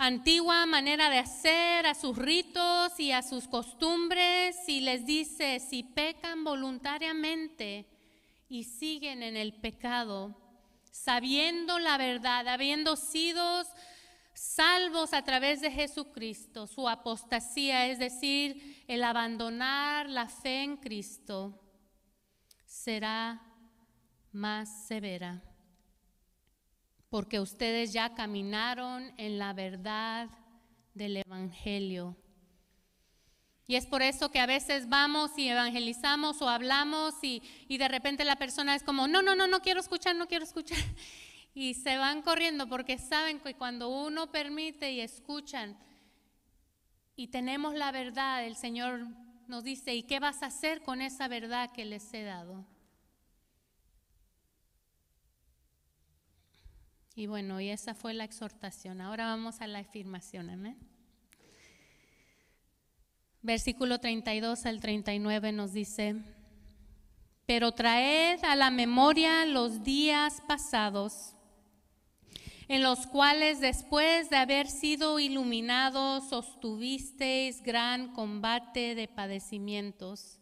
antigua 0.00 0.64
manera 0.64 1.10
de 1.10 1.18
hacer, 1.18 1.86
a 1.86 1.94
sus 1.94 2.16
ritos 2.16 2.98
y 2.98 3.12
a 3.12 3.20
sus 3.20 3.46
costumbres 3.46 4.56
y 4.66 4.80
les 4.80 5.04
dice, 5.04 5.60
si 5.60 5.82
pecan 5.82 6.42
voluntariamente 6.42 7.86
y 8.48 8.64
siguen 8.64 9.22
en 9.22 9.36
el 9.36 9.52
pecado, 9.52 10.34
sabiendo 10.90 11.78
la 11.78 11.98
verdad, 11.98 12.48
habiendo 12.48 12.96
sido 12.96 13.62
salvos 14.32 15.12
a 15.12 15.22
través 15.22 15.60
de 15.60 15.70
Jesucristo, 15.70 16.66
su 16.66 16.88
apostasía, 16.88 17.86
es 17.88 17.98
decir, 17.98 18.82
el 18.88 19.04
abandonar 19.04 20.08
la 20.08 20.28
fe 20.28 20.62
en 20.62 20.78
Cristo, 20.78 21.60
será 22.64 23.42
más 24.32 24.86
severa 24.86 25.42
porque 27.10 27.40
ustedes 27.40 27.92
ya 27.92 28.14
caminaron 28.14 29.12
en 29.18 29.38
la 29.38 29.52
verdad 29.52 30.28
del 30.94 31.18
Evangelio. 31.18 32.16
Y 33.66 33.76
es 33.76 33.86
por 33.86 34.02
eso 34.02 34.30
que 34.30 34.40
a 34.40 34.46
veces 34.46 34.88
vamos 34.88 35.32
y 35.36 35.48
evangelizamos 35.48 36.40
o 36.42 36.48
hablamos 36.48 37.14
y, 37.22 37.42
y, 37.68 37.78
de 37.78 37.88
repente 37.88 38.24
la 38.24 38.36
persona 38.36 38.74
es 38.74 38.82
como, 38.82 39.06
no, 39.06 39.22
no, 39.22 39.36
no, 39.36 39.46
no 39.46 39.60
quiero 39.60 39.80
escuchar, 39.80 40.16
no 40.16 40.26
quiero 40.26 40.44
escuchar. 40.44 40.78
Y 41.52 41.74
se 41.74 41.96
van 41.96 42.22
corriendo 42.22 42.68
porque 42.68 42.96
saben 42.96 43.40
que 43.40 43.54
cuando 43.54 43.88
uno 43.88 44.30
permite 44.30 44.92
y 44.92 45.00
escuchan 45.00 45.76
y 47.16 47.26
tenemos 47.26 47.74
la 47.74 47.90
verdad, 47.90 48.46
el 48.46 48.54
Señor 48.54 49.08
nos 49.48 49.64
dice, 49.64 49.94
¿y 49.94 50.04
qué 50.04 50.20
vas 50.20 50.44
a 50.44 50.46
hacer 50.46 50.80
con 50.82 51.02
esa 51.02 51.26
verdad 51.26 51.70
que 51.72 51.84
les 51.84 52.14
he 52.14 52.22
dado? 52.22 52.64
Y 57.14 57.26
bueno, 57.26 57.60
y 57.60 57.68
esa 57.70 57.94
fue 57.94 58.14
la 58.14 58.24
exhortación. 58.24 59.00
Ahora 59.00 59.26
vamos 59.26 59.60
a 59.60 59.66
la 59.66 59.80
afirmación, 59.80 60.50
amén. 60.50 60.78
Versículo 63.42 63.98
32 63.98 64.66
al 64.66 64.80
39 64.80 65.52
nos 65.52 65.72
dice, 65.72 66.16
pero 67.46 67.72
traed 67.72 68.44
a 68.44 68.54
la 68.54 68.70
memoria 68.70 69.46
los 69.46 69.82
días 69.82 70.42
pasados, 70.46 71.34
en 72.68 72.82
los 72.82 73.06
cuales 73.06 73.60
después 73.60 74.30
de 74.30 74.36
haber 74.36 74.68
sido 74.68 75.18
iluminados 75.18 76.28
sostuvisteis 76.28 77.62
gran 77.62 78.12
combate 78.12 78.94
de 78.94 79.08
padecimientos. 79.08 80.39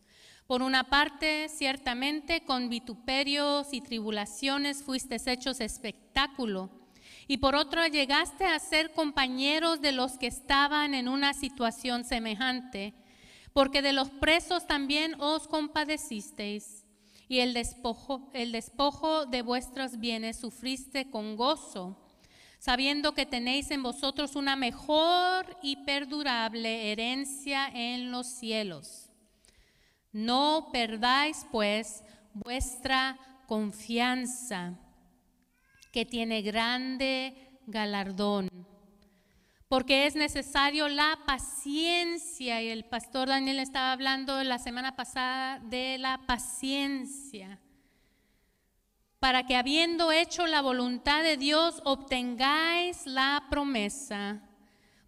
Por 0.48 0.62
una 0.62 0.84
parte, 0.84 1.50
ciertamente, 1.50 2.40
con 2.40 2.70
vituperios 2.70 3.66
y 3.74 3.82
tribulaciones 3.82 4.82
fuisteis 4.82 5.26
hechos 5.26 5.60
espectáculo, 5.60 6.70
y 7.26 7.36
por 7.36 7.54
otro 7.54 7.86
llegaste 7.86 8.46
a 8.46 8.58
ser 8.58 8.92
compañeros 8.92 9.82
de 9.82 9.92
los 9.92 10.16
que 10.16 10.26
estaban 10.26 10.94
en 10.94 11.06
una 11.06 11.34
situación 11.34 12.02
semejante, 12.02 12.94
porque 13.52 13.82
de 13.82 13.92
los 13.92 14.08
presos 14.08 14.66
también 14.66 15.20
os 15.20 15.46
compadecisteis, 15.46 16.86
y 17.28 17.40
el 17.40 17.52
despojo, 17.52 18.30
el 18.32 18.50
despojo 18.50 19.26
de 19.26 19.42
vuestros 19.42 19.98
bienes 19.98 20.38
sufriste 20.38 21.10
con 21.10 21.36
gozo, 21.36 22.08
sabiendo 22.58 23.12
que 23.12 23.26
tenéis 23.26 23.70
en 23.70 23.82
vosotros 23.82 24.34
una 24.34 24.56
mejor 24.56 25.58
y 25.60 25.84
perdurable 25.84 26.90
herencia 26.90 27.68
en 27.68 28.10
los 28.10 28.26
cielos 28.26 29.07
no 30.24 30.70
perdáis 30.72 31.46
pues 31.50 32.02
vuestra 32.34 33.18
confianza, 33.46 34.74
que 35.92 36.04
tiene 36.04 36.42
grande 36.42 37.60
galardón, 37.66 38.48
porque 39.68 40.06
es 40.06 40.16
necesario 40.16 40.88
la 40.88 41.18
paciencia, 41.26 42.60
y 42.62 42.68
el 42.68 42.84
pastor 42.84 43.28
Daniel 43.28 43.60
estaba 43.60 43.92
hablando 43.92 44.42
la 44.42 44.58
semana 44.58 44.96
pasada 44.96 45.60
de 45.60 45.98
la 45.98 46.26
paciencia, 46.26 47.60
para 49.18 49.46
que 49.46 49.56
habiendo 49.56 50.12
hecho 50.12 50.46
la 50.46 50.62
voluntad 50.62 51.22
de 51.22 51.36
Dios 51.36 51.80
obtengáis 51.84 53.06
la 53.06 53.44
promesa, 53.50 54.42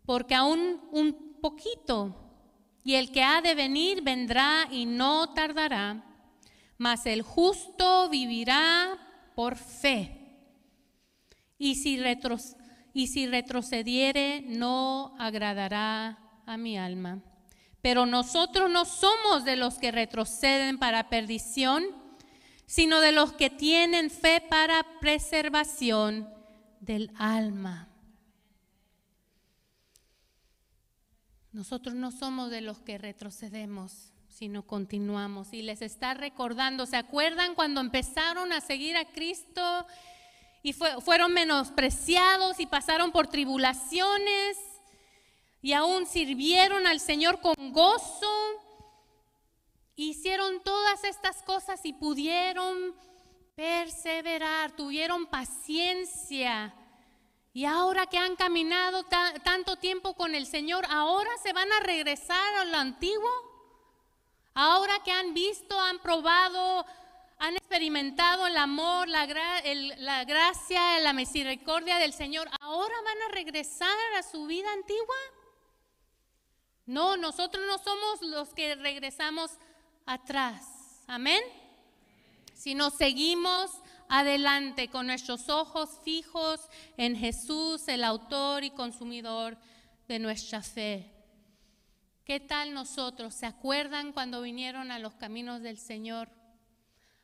porque 0.06 0.34
aún 0.34 0.80
un 0.92 1.38
poquito 1.40 2.29
y 2.82 2.94
el 2.94 3.12
que 3.12 3.22
ha 3.22 3.40
de 3.42 3.54
venir 3.54 4.02
vendrá 4.02 4.66
y 4.70 4.86
no 4.86 5.34
tardará, 5.34 6.02
mas 6.78 7.04
el 7.06 7.22
justo 7.22 8.08
vivirá 8.08 8.98
por 9.34 9.56
fe. 9.56 10.16
Y 11.58 11.74
si, 11.74 12.02
si 13.06 13.26
retrocediere, 13.26 14.42
no 14.46 15.14
agradará 15.18 16.18
a 16.46 16.56
mi 16.56 16.78
alma. 16.78 17.22
Pero 17.82 18.06
nosotros 18.06 18.70
no 18.70 18.86
somos 18.86 19.44
de 19.44 19.56
los 19.56 19.74
que 19.78 19.90
retroceden 19.90 20.78
para 20.78 21.10
perdición, 21.10 21.84
sino 22.64 23.00
de 23.00 23.12
los 23.12 23.32
que 23.34 23.50
tienen 23.50 24.10
fe 24.10 24.40
para 24.40 24.86
preservación 25.00 26.32
del 26.80 27.10
alma. 27.18 27.89
Nosotros 31.52 31.96
no 31.96 32.12
somos 32.12 32.50
de 32.50 32.60
los 32.60 32.80
que 32.80 32.96
retrocedemos, 32.96 34.12
sino 34.28 34.66
continuamos. 34.66 35.52
Y 35.52 35.62
les 35.62 35.82
está 35.82 36.14
recordando, 36.14 36.86
¿se 36.86 36.96
acuerdan 36.96 37.54
cuando 37.54 37.80
empezaron 37.80 38.52
a 38.52 38.60
seguir 38.60 38.96
a 38.96 39.04
Cristo 39.04 39.86
y 40.62 40.72
fueron 40.72 41.32
menospreciados 41.32 42.60
y 42.60 42.66
pasaron 42.66 43.10
por 43.10 43.26
tribulaciones 43.26 44.58
y 45.60 45.72
aún 45.72 46.06
sirvieron 46.06 46.86
al 46.86 47.00
Señor 47.00 47.40
con 47.40 47.72
gozo? 47.72 48.30
Hicieron 49.96 50.62
todas 50.62 51.02
estas 51.02 51.42
cosas 51.42 51.84
y 51.84 51.92
pudieron 51.92 52.94
perseverar, 53.56 54.70
tuvieron 54.70 55.26
paciencia 55.26 56.74
y 57.52 57.64
ahora 57.64 58.06
que 58.06 58.16
han 58.16 58.36
caminado 58.36 59.04
tanto 59.42 59.76
tiempo 59.76 60.14
con 60.14 60.34
el 60.34 60.46
Señor, 60.46 60.86
ahora 60.88 61.30
se 61.42 61.52
van 61.52 61.70
a 61.72 61.80
regresar 61.80 62.54
a 62.54 62.64
lo 62.64 62.76
antiguo. 62.76 63.30
Ahora 64.54 65.02
que 65.04 65.10
han 65.10 65.34
visto, 65.34 65.80
han 65.80 65.98
probado, 65.98 66.86
han 67.38 67.56
experimentado 67.56 68.46
el 68.46 68.56
amor, 68.56 69.08
la, 69.08 69.26
la 69.98 70.24
gracia, 70.24 71.00
la 71.00 71.12
misericordia 71.12 71.98
del 71.98 72.12
Señor, 72.12 72.48
ahora 72.60 72.94
van 73.04 73.22
a 73.22 73.32
regresar 73.32 73.96
a 74.16 74.22
su 74.22 74.46
vida 74.46 74.72
antigua. 74.72 75.16
No, 76.86 77.16
nosotros 77.16 77.64
no 77.66 77.78
somos 77.78 78.22
los 78.22 78.54
que 78.54 78.76
regresamos 78.76 79.52
atrás. 80.06 81.02
Amén. 81.08 81.42
Si 82.54 82.74
nos 82.74 82.94
seguimos 82.94 83.70
adelante 84.10 84.88
con 84.88 85.06
nuestros 85.06 85.48
ojos 85.48 86.00
fijos 86.04 86.68
en 86.96 87.16
Jesús, 87.16 87.86
el 87.86 88.02
autor 88.02 88.64
y 88.64 88.70
consumidor 88.70 89.56
de 90.08 90.18
nuestra 90.18 90.62
fe. 90.62 91.08
¿Qué 92.24 92.40
tal 92.40 92.74
nosotros? 92.74 93.34
¿Se 93.34 93.46
acuerdan 93.46 94.12
cuando 94.12 94.42
vinieron 94.42 94.90
a 94.90 94.98
los 94.98 95.14
caminos 95.14 95.62
del 95.62 95.78
Señor? 95.78 96.28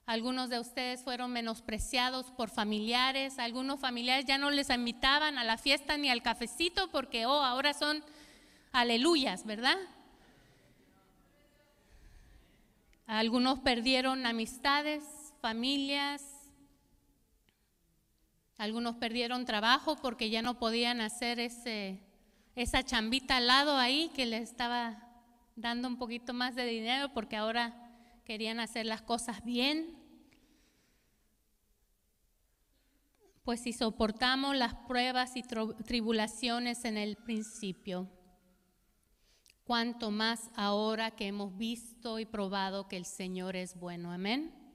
Algunos 0.07 0.49
de 0.49 0.61
ustedes 0.61 1.03
fueron 1.03 1.33
menospreciados 1.33 2.31
por 2.31 2.51
familiares, 2.51 3.41
algunos 3.41 3.81
familiares 3.81 4.25
ya 4.25 4.39
no 4.39 4.51
les 4.51 4.71
invitaban 4.71 5.39
a 5.39 5.45
la 5.45 5.59
fiesta 5.59 5.97
ni 5.97 6.09
al 6.09 6.23
cafecito 6.23 6.89
porque, 6.93 7.27
oh, 7.27 7.43
ahora 7.43 7.75
son 7.75 8.05
aleluyas, 8.71 9.45
¿verdad? 9.45 9.77
Algunos 13.09 13.59
perdieron 13.59 14.25
amistades, 14.25 15.03
familias, 15.41 16.36
algunos 18.59 18.97
perdieron 18.97 19.45
trabajo 19.45 19.97
porque 19.97 20.31
ya 20.31 20.43
no 20.43 20.59
podían 20.59 21.01
hacer 21.01 21.39
ese, 21.41 22.01
esa 22.55 22.83
chambita 22.83 23.37
al 23.37 23.47
lado 23.47 23.77
ahí 23.77 24.11
que 24.15 24.25
les 24.25 24.51
estaba 24.51 25.03
dando 25.57 25.89
un 25.89 25.99
poquito 25.99 26.33
más 26.33 26.55
de 26.55 26.65
dinero 26.65 27.13
porque 27.13 27.37
ahora 27.37 27.75
querían 28.25 28.59
hacer 28.61 28.87
las 28.87 29.03
cosas 29.03 29.45
bien. 29.45 29.95
Pues 33.45 33.61
si 33.61 33.73
soportamos 33.73 34.57
las 34.57 34.75
pruebas 34.75 35.37
y 35.37 35.43
tribulaciones 35.43 36.85
en 36.85 36.97
el 36.97 37.17
principio, 37.17 38.11
cuanto 39.65 40.11
más 40.11 40.51
ahora 40.57 41.13
que 41.13 41.29
hemos 41.29 41.57
visto 41.57 42.19
y 42.19 42.25
probado 42.25 42.89
que 42.89 42.97
el 42.97 43.05
Señor 43.05 43.55
es 43.55 43.79
bueno. 43.79 44.11
Amén 44.13 44.66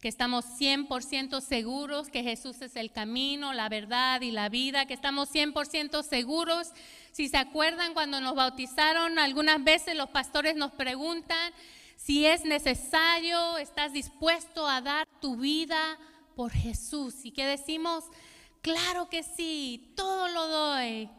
que 0.00 0.08
estamos 0.08 0.46
100% 0.58 1.40
seguros 1.42 2.08
que 2.08 2.22
Jesús 2.22 2.62
es 2.62 2.74
el 2.76 2.90
camino, 2.90 3.52
la 3.52 3.68
verdad 3.68 4.22
y 4.22 4.30
la 4.30 4.48
vida, 4.48 4.86
que 4.86 4.94
estamos 4.94 5.32
100% 5.32 6.02
seguros. 6.02 6.68
Si 7.12 7.28
se 7.28 7.36
acuerdan, 7.36 7.92
cuando 7.92 8.20
nos 8.20 8.34
bautizaron, 8.34 9.18
algunas 9.18 9.62
veces 9.62 9.96
los 9.96 10.08
pastores 10.08 10.56
nos 10.56 10.72
preguntan 10.72 11.52
si 11.96 12.24
es 12.24 12.46
necesario, 12.46 13.58
estás 13.58 13.92
dispuesto 13.92 14.66
a 14.66 14.80
dar 14.80 15.06
tu 15.20 15.36
vida 15.36 15.98
por 16.34 16.50
Jesús. 16.50 17.26
Y 17.26 17.30
que 17.30 17.44
decimos, 17.44 18.04
claro 18.62 19.10
que 19.10 19.22
sí, 19.22 19.92
todo 19.96 20.28
lo 20.28 20.48
doy. 20.48 21.10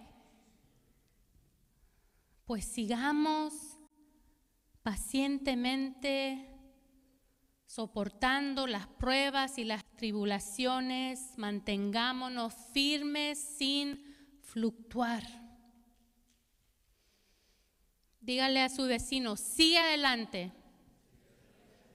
Pues 2.47 2.65
sigamos 2.65 3.53
pacientemente 4.81 6.50
soportando 7.73 8.67
las 8.67 8.85
pruebas 8.85 9.57
y 9.57 9.63
las 9.63 9.85
tribulaciones, 9.95 11.37
mantengámonos 11.37 12.53
firmes 12.73 13.39
sin 13.39 14.13
fluctuar. 14.41 15.23
Dígale 18.19 18.59
a 18.59 18.67
su 18.67 18.83
vecino, 18.83 19.37
sigue 19.37 19.77
adelante, 19.77 20.51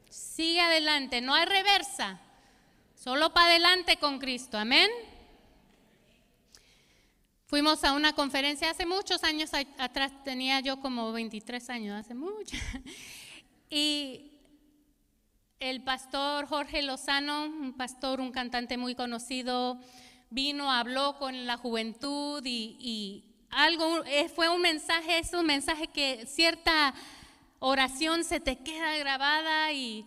sigue 0.09 0.61
adelante, 0.61 1.21
no 1.21 1.35
hay 1.35 1.45
reversa, 1.45 2.23
solo 2.95 3.35
para 3.35 3.51
adelante 3.51 3.99
con 3.99 4.19
Cristo, 4.19 4.57
amén. 4.57 4.89
Fuimos 7.45 7.85
a 7.85 7.93
una 7.93 8.15
conferencia 8.15 8.71
hace 8.71 8.87
muchos 8.87 9.23
años 9.25 9.51
atrás, 9.53 10.25
tenía 10.25 10.61
yo 10.61 10.81
como 10.81 11.12
23 11.12 11.69
años, 11.69 12.01
hace 12.01 12.15
mucho. 12.15 12.57
Y 13.69 14.36
el 15.59 15.83
pastor 15.83 16.47
Jorge 16.47 16.83
Lozano, 16.83 17.47
un 17.47 17.73
pastor, 17.73 18.21
un 18.21 18.31
cantante 18.31 18.77
muy 18.77 18.95
conocido, 18.95 19.79
vino, 20.31 20.71
habló 20.71 21.19
con 21.19 21.47
la 21.47 21.57
juventud 21.57 22.42
y, 22.45 23.25
algo, 23.51 24.05
eh, 24.05 24.29
fue 24.29 24.49
un 24.49 24.61
mensaje, 24.61 25.19
es 25.19 25.33
un 25.33 25.47
mensaje 25.47 25.87
que 25.87 26.27
cierta 26.27 26.95
oración 27.59 28.25
se 28.25 28.40
te 28.40 28.59
queda 28.59 28.99
grabada 28.99 29.73
y 29.73 30.05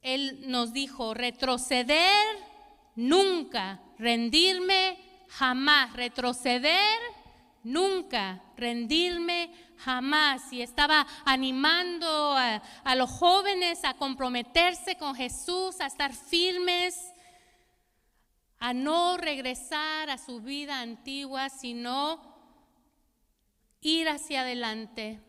él 0.00 0.44
nos 0.46 0.72
dijo, 0.72 1.12
retroceder 1.12 2.24
nunca, 2.96 3.82
rendirme 3.98 4.98
jamás, 5.28 5.92
retroceder 5.92 6.98
nunca, 7.62 8.42
rendirme 8.56 9.50
jamás. 9.84 10.52
Y 10.52 10.62
estaba 10.62 11.06
animando 11.24 12.34
a, 12.36 12.94
los 12.94 13.10
jóvenes 13.10 13.84
a 13.84 13.94
comprometerse 13.94 14.96
con 14.96 15.14
Jesús, 15.14 15.80
a 15.80 15.86
estar 15.86 16.14
firmes, 16.14 16.96
a 18.58 18.72
no 18.72 19.16
regresar 19.16 20.10
a 20.10 20.18
su 20.18 20.40
vida 20.40 20.80
antigua, 20.80 21.48
sino 21.48 22.20
ir 23.80 24.08
hacia 24.08 24.42
adelante 24.42 25.20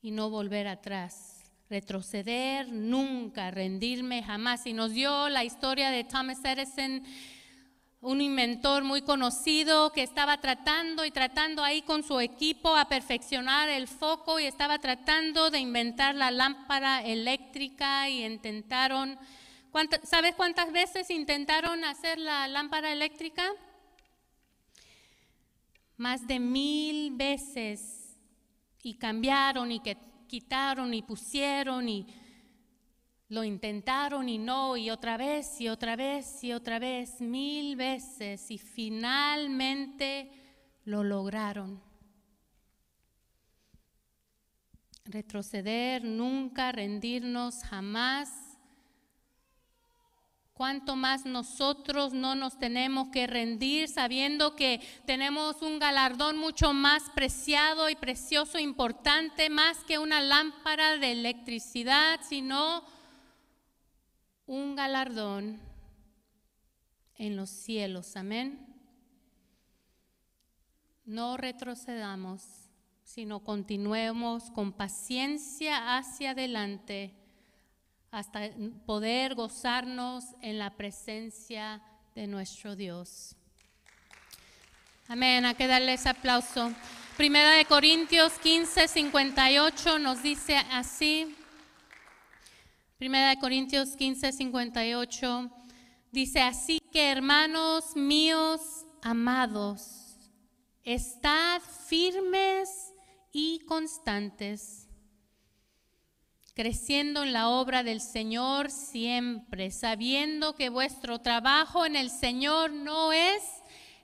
y 0.00 0.10
no 0.10 0.30
volver 0.30 0.68
atrás 0.68 1.34
retroceder 1.70 2.68
nunca, 2.72 3.50
rendirme 3.50 4.22
jamás. 4.22 4.66
Y 4.66 4.72
nos 4.72 4.92
dio 4.92 5.28
la 5.28 5.44
historia 5.44 5.90
de 5.90 6.04
Thomas 6.04 6.44
Edison, 6.44 7.02
un 8.04 8.20
inventor 8.20 8.84
muy 8.84 9.00
conocido 9.00 9.90
que 9.90 10.02
estaba 10.02 10.38
tratando 10.38 11.06
y 11.06 11.10
tratando 11.10 11.64
ahí 11.64 11.80
con 11.80 12.02
su 12.02 12.20
equipo 12.20 12.76
a 12.76 12.86
perfeccionar 12.86 13.70
el 13.70 13.88
foco 13.88 14.38
y 14.38 14.44
estaba 14.44 14.78
tratando 14.78 15.50
de 15.50 15.58
inventar 15.58 16.14
la 16.14 16.30
lámpara 16.30 17.02
eléctrica 17.02 18.10
y 18.10 18.22
intentaron, 18.22 19.18
¿sabes 20.02 20.34
cuántas 20.34 20.70
veces 20.70 21.08
intentaron 21.08 21.82
hacer 21.82 22.18
la 22.18 22.46
lámpara 22.46 22.92
eléctrica? 22.92 23.50
Más 25.96 26.26
de 26.26 26.38
mil 26.40 27.10
veces 27.12 28.18
y 28.82 28.94
cambiaron 28.94 29.72
y 29.72 29.80
que 29.80 29.96
quitaron 30.28 30.92
y 30.92 31.00
pusieron 31.00 31.88
y 31.88 32.06
lo 33.28 33.44
intentaron 33.44 34.28
y 34.28 34.38
no, 34.38 34.76
y 34.76 34.90
otra 34.90 35.16
vez 35.16 35.60
y 35.60 35.68
otra 35.68 35.96
vez 35.96 36.42
y 36.44 36.52
otra 36.52 36.78
vez, 36.78 37.20
mil 37.20 37.76
veces, 37.76 38.50
y 38.50 38.58
finalmente 38.58 40.30
lo 40.84 41.02
lograron. 41.02 41.82
Retroceder, 45.04 46.04
nunca 46.04 46.72
rendirnos, 46.72 47.62
jamás 47.64 48.54
Cuanto 50.54 50.94
más 50.94 51.26
nosotros 51.26 52.12
no 52.12 52.36
nos 52.36 52.60
tenemos 52.60 53.08
que 53.08 53.26
rendir 53.26 53.88
sabiendo 53.88 54.54
que 54.54 54.80
tenemos 55.04 55.62
un 55.62 55.80
galardón 55.80 56.38
mucho 56.38 56.72
más 56.72 57.10
preciado 57.10 57.90
y 57.90 57.96
precioso, 57.96 58.60
importante, 58.60 59.50
más 59.50 59.78
que 59.82 59.98
una 59.98 60.20
lámpara 60.20 60.96
de 60.98 61.10
electricidad, 61.10 62.20
sino 62.22 62.84
un 64.46 64.76
galardón 64.76 65.60
en 67.16 67.36
los 67.36 67.50
cielos. 67.50 68.16
Amén. 68.16 68.66
No 71.04 71.36
retrocedamos, 71.36 72.42
sino 73.02 73.40
continuemos 73.40 74.50
con 74.50 74.72
paciencia 74.72 75.96
hacia 75.96 76.30
adelante 76.30 77.14
hasta 78.10 78.50
poder 78.86 79.34
gozarnos 79.34 80.24
en 80.40 80.58
la 80.58 80.70
presencia 80.76 81.82
de 82.14 82.26
nuestro 82.26 82.76
Dios. 82.76 83.36
Amén, 85.08 85.44
hay 85.44 85.54
que 85.54 85.66
darle 85.66 85.98
aplauso. 86.04 86.72
Primera 87.16 87.50
de 87.50 87.64
Corintios 87.66 88.32
15, 88.38 88.88
58 88.88 89.98
nos 89.98 90.22
dice 90.22 90.56
así. 90.56 91.36
Primera 92.96 93.30
de 93.30 93.38
Corintios 93.38 93.96
15, 93.96 94.30
58 94.30 95.50
dice 96.12 96.40
así 96.40 96.80
que 96.92 97.10
hermanos 97.10 97.96
míos 97.96 98.60
amados, 99.02 100.16
estad 100.84 101.60
firmes 101.88 102.92
y 103.32 103.58
constantes 103.66 104.88
creciendo 106.54 107.24
en 107.24 107.32
la 107.32 107.48
obra 107.48 107.82
del 107.82 108.00
Señor 108.00 108.70
siempre, 108.70 109.72
sabiendo 109.72 110.54
que 110.54 110.68
vuestro 110.68 111.18
trabajo 111.18 111.84
en 111.84 111.96
el 111.96 112.10
Señor 112.10 112.70
no 112.70 113.12
es 113.12 113.42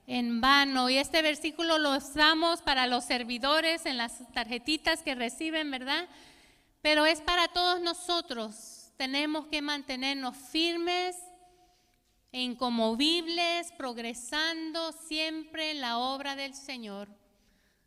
en 0.05 0.41
vano. 0.41 0.89
Y 0.89 0.97
este 0.97 1.21
versículo 1.21 1.77
lo 1.77 1.95
usamos 1.95 2.61
para 2.61 2.87
los 2.87 3.05
servidores 3.05 3.85
en 3.85 3.95
las 3.95 4.19
tarjetitas 4.33 5.01
que 5.01 5.15
reciben, 5.15 5.71
¿verdad? 5.71 6.09
Pero 6.81 7.05
es 7.05 7.21
para 7.21 7.47
todos 7.47 7.79
nosotros. 7.79 8.80
Tenemos 9.01 9.47
que 9.47 9.63
mantenernos 9.63 10.37
firmes 10.37 11.17
e 12.31 12.43
incomovibles, 12.43 13.71
progresando 13.71 14.91
siempre 14.91 15.71
en 15.71 15.81
la 15.81 15.97
obra 15.97 16.35
del 16.35 16.53
Señor, 16.53 17.09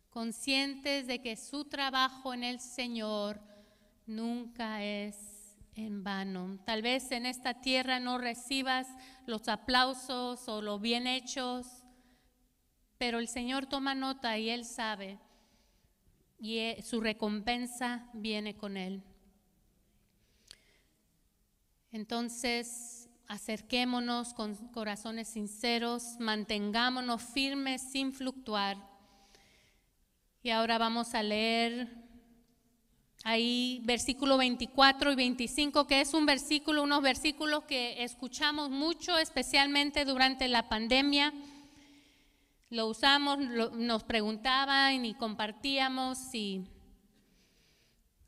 conscientes 0.09 1.07
de 1.07 1.21
que 1.21 1.37
su 1.37 1.69
trabajo 1.69 2.33
en 2.33 2.43
el 2.43 2.59
Señor 2.59 3.39
nunca 4.05 4.83
es 4.83 5.55
en 5.75 6.03
vano. 6.03 6.59
Tal 6.65 6.81
vez 6.81 7.09
en 7.13 7.25
esta 7.25 7.61
tierra 7.61 8.01
no 8.01 8.17
recibas 8.17 8.85
los 9.25 9.47
aplausos 9.47 10.49
o 10.49 10.61
los 10.61 10.81
bien 10.81 11.07
hechos, 11.07 11.85
pero 12.97 13.19
el 13.19 13.29
Señor 13.29 13.67
toma 13.67 13.95
nota 13.95 14.37
y 14.37 14.49
Él 14.49 14.65
sabe 14.65 15.17
y 16.37 16.57
e, 16.57 16.81
su 16.81 16.99
recompensa 16.99 18.09
viene 18.11 18.57
con 18.57 18.75
Él. 18.75 19.01
Entonces, 21.95 23.07
acerquémonos 23.29 24.33
con 24.33 24.53
corazones 24.73 25.29
sinceros, 25.29 26.17
mantengámonos 26.19 27.21
firmes 27.21 27.81
sin 27.89 28.11
fluctuar. 28.11 28.75
Y 30.43 30.49
ahora 30.49 30.77
vamos 30.77 31.15
a 31.15 31.23
leer 31.23 31.87
Ahí 33.23 33.81
versículo 33.85 34.37
24 34.37 35.13
y 35.13 35.15
25, 35.15 35.87
que 35.87 36.01
es 36.01 36.13
un 36.13 36.25
versículo, 36.25 36.83
unos 36.83 37.01
versículos 37.01 37.63
que 37.63 38.03
escuchamos 38.03 38.69
mucho, 38.69 39.17
especialmente 39.17 40.03
durante 40.03 40.49
la 40.49 40.67
pandemia. 40.67 41.33
Lo 42.69 42.87
usamos, 42.87 43.39
nos 43.39 44.03
preguntaban 44.03 45.05
y 45.05 45.13
compartíamos 45.15 46.35
y 46.35 46.67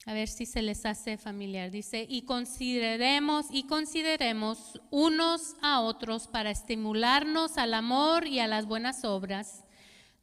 a 0.08 0.14
ver 0.14 0.28
si 0.28 0.48
se 0.48 0.64
les 0.64 0.88
hace 0.88 1.18
familiar. 1.18 1.70
Dice, 1.70 2.08
y 2.10 2.24
consideremos 2.24 3.46
y 3.52 3.68
consideremos 3.68 4.82
unos 4.90 5.56
a 5.62 5.82
otros 5.82 6.28
para 6.28 6.50
estimularnos 6.50 7.60
al 7.60 7.76
amor 7.76 8.26
y 8.26 8.40
a 8.40 8.48
las 8.48 8.66
buenas 8.66 9.06
obras 9.06 9.64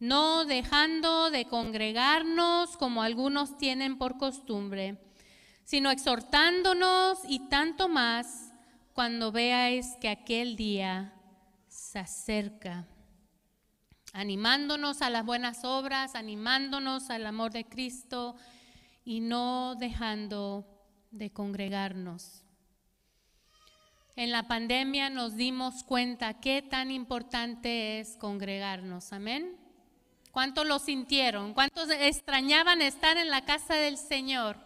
no 0.00 0.44
dejando 0.44 1.30
de 1.30 1.46
congregarnos 1.46 2.76
como 2.76 3.02
algunos 3.02 3.56
tienen 3.56 3.96
por 3.96 4.18
costumbre, 4.18 4.98
sino 5.64 5.90
exhortándonos 5.90 7.20
y 7.26 7.48
tanto 7.48 7.88
más 7.88 8.52
cuando 8.92 9.32
veáis 9.32 9.96
que 10.00 10.08
aquel 10.08 10.56
día 10.56 11.14
se 11.68 11.98
acerca, 12.00 12.86
animándonos 14.12 15.00
a 15.00 15.10
las 15.10 15.24
buenas 15.24 15.64
obras, 15.64 16.14
animándonos 16.14 17.08
al 17.10 17.26
amor 17.26 17.52
de 17.52 17.64
Cristo 17.64 18.36
y 19.04 19.20
no 19.20 19.74
dejando 19.74 20.66
de 21.10 21.32
congregarnos. 21.32 22.42
En 24.16 24.30
la 24.30 24.46
pandemia 24.46 25.10
nos 25.10 25.36
dimos 25.36 25.82
cuenta 25.82 26.40
qué 26.40 26.62
tan 26.62 26.90
importante 26.90 27.98
es 27.98 28.16
congregarnos, 28.16 29.12
amén. 29.12 29.56
¿Cuántos 30.30 30.66
lo 30.66 30.78
sintieron? 30.78 31.52
¿Cuántos 31.52 31.90
extrañaban 31.90 32.82
estar 32.82 33.16
en 33.16 33.28
la 33.28 33.44
casa 33.44 33.74
del 33.74 33.96
Señor? 33.96 34.56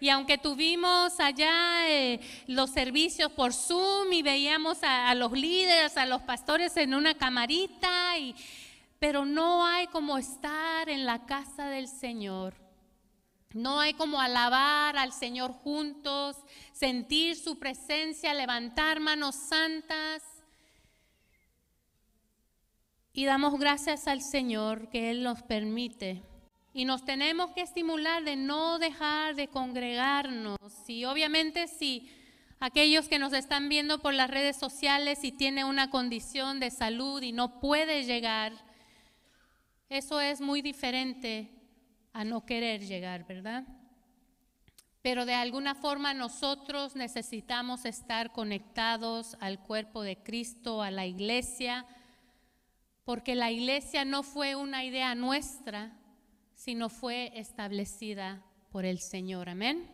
Y 0.00 0.10
aunque 0.10 0.38
tuvimos 0.38 1.18
allá 1.18 1.88
eh, 1.90 2.20
los 2.46 2.70
servicios 2.70 3.32
por 3.32 3.52
Zoom 3.52 4.12
y 4.12 4.22
veíamos 4.22 4.78
a, 4.82 5.14
los 5.14 5.32
líderes, 5.32 5.96
a 5.96 6.06
los 6.06 6.22
pastores 6.22 6.76
en 6.76 6.94
una 6.94 7.14
camarita, 7.14 8.14
pero 8.98 9.24
no 9.24 9.66
hay 9.66 9.86
como 9.88 10.18
estar 10.18 10.88
en 10.88 11.04
la 11.04 11.26
casa 11.26 11.68
del 11.68 11.88
Señor. 11.88 12.67
No 13.54 13.80
hay 13.80 13.94
como 13.94 14.20
alabar 14.20 14.98
al 14.98 15.12
Señor 15.12 15.52
juntos, 15.52 16.36
sentir 16.72 17.34
su 17.34 17.58
presencia, 17.58 18.34
levantar 18.34 19.00
manos 19.00 19.34
santas. 19.36 20.22
Y 23.14 23.24
damos 23.24 23.58
gracias 23.58 24.06
al 24.06 24.20
Señor 24.20 24.90
que 24.90 25.10
Él 25.10 25.22
nos 25.22 25.42
permite. 25.42 26.22
Y 26.74 26.84
nos 26.84 27.06
tenemos 27.06 27.50
que 27.52 27.62
estimular 27.62 28.22
de 28.22 28.36
no 28.36 28.78
dejar 28.78 29.34
de 29.34 29.48
congregarnos. 29.48 30.58
Y 30.86 31.06
obviamente 31.06 31.68
si 31.68 32.10
aquellos 32.60 33.08
que 33.08 33.18
nos 33.18 33.32
están 33.32 33.70
viendo 33.70 34.00
por 34.00 34.12
las 34.12 34.30
redes 34.30 34.56
sociales 34.56 35.24
y 35.24 35.32
tiene 35.32 35.64
una 35.64 35.88
condición 35.88 36.60
de 36.60 36.70
salud 36.70 37.22
y 37.22 37.32
no 37.32 37.60
puede 37.60 38.04
llegar, 38.04 38.52
eso 39.88 40.20
es 40.20 40.42
muy 40.42 40.60
diferente 40.60 41.57
a 42.18 42.24
no 42.24 42.44
querer 42.44 42.84
llegar, 42.84 43.28
¿verdad? 43.28 43.62
Pero 45.02 45.24
de 45.24 45.34
alguna 45.34 45.76
forma 45.76 46.14
nosotros 46.14 46.96
necesitamos 46.96 47.84
estar 47.84 48.32
conectados 48.32 49.36
al 49.38 49.60
cuerpo 49.60 50.02
de 50.02 50.16
Cristo, 50.16 50.82
a 50.82 50.90
la 50.90 51.06
iglesia, 51.06 51.86
porque 53.04 53.36
la 53.36 53.52
iglesia 53.52 54.04
no 54.04 54.24
fue 54.24 54.56
una 54.56 54.84
idea 54.84 55.14
nuestra, 55.14 55.96
sino 56.54 56.88
fue 56.88 57.30
establecida 57.36 58.42
por 58.72 58.84
el 58.84 58.98
Señor. 58.98 59.48
Amén. 59.48 59.88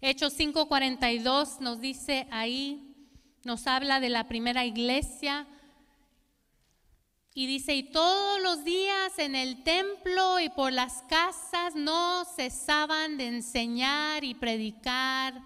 Hechos 0.00 0.34
5:42 0.38 1.58
nos 1.58 1.80
dice 1.80 2.28
ahí, 2.30 2.94
nos 3.42 3.66
habla 3.66 3.98
de 3.98 4.10
la 4.10 4.28
primera 4.28 4.64
iglesia 4.64 5.48
y 7.38 7.46
dice, 7.46 7.74
y 7.74 7.82
todos 7.82 8.40
los 8.40 8.64
días 8.64 9.18
en 9.18 9.34
el 9.34 9.62
templo 9.62 10.40
y 10.40 10.48
por 10.48 10.72
las 10.72 11.02
casas 11.02 11.74
no 11.74 12.24
cesaban 12.34 13.18
de 13.18 13.26
enseñar 13.26 14.24
y 14.24 14.32
predicar 14.32 15.42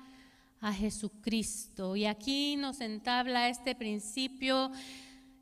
a 0.61 0.72
Jesucristo. 0.72 1.97
Y 1.97 2.07
aquí 2.07 2.55
nos 2.55 2.80
entabla 2.80 3.49
este 3.49 3.74
principio. 3.74 4.70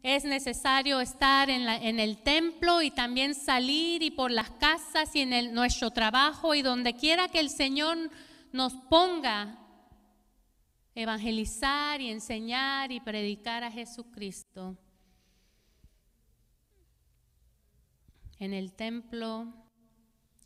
Es 0.03 0.25
necesario 0.25 1.01
estar 1.01 1.51
en, 1.51 1.69
en 1.69 2.01
el 2.01 2.17
templo 2.23 2.81
y 2.81 2.91
también 2.91 3.35
salir 3.35 4.03
y 4.03 4.11
por 4.11 4.31
las 4.31 4.49
casas 4.53 5.15
y 5.15 5.21
en 5.21 5.35
el, 5.35 5.53
nuestro 5.53 5.91
trabajo 5.91 6.55
y 6.55 6.63
donde 6.63 6.95
quiera 6.95 7.29
que 7.29 7.41
el 7.41 7.51
Señor 7.51 7.99
nos 8.53 8.73
ponga 8.73 9.59
evangelizar 10.95 12.01
y 12.01 12.09
enseñar 12.09 12.91
y 12.91 13.01
predicar 13.01 13.65
a 13.65 13.71
Jesucristo. 13.71 14.79
En 18.39 18.55
el 18.55 18.73
templo 18.73 19.53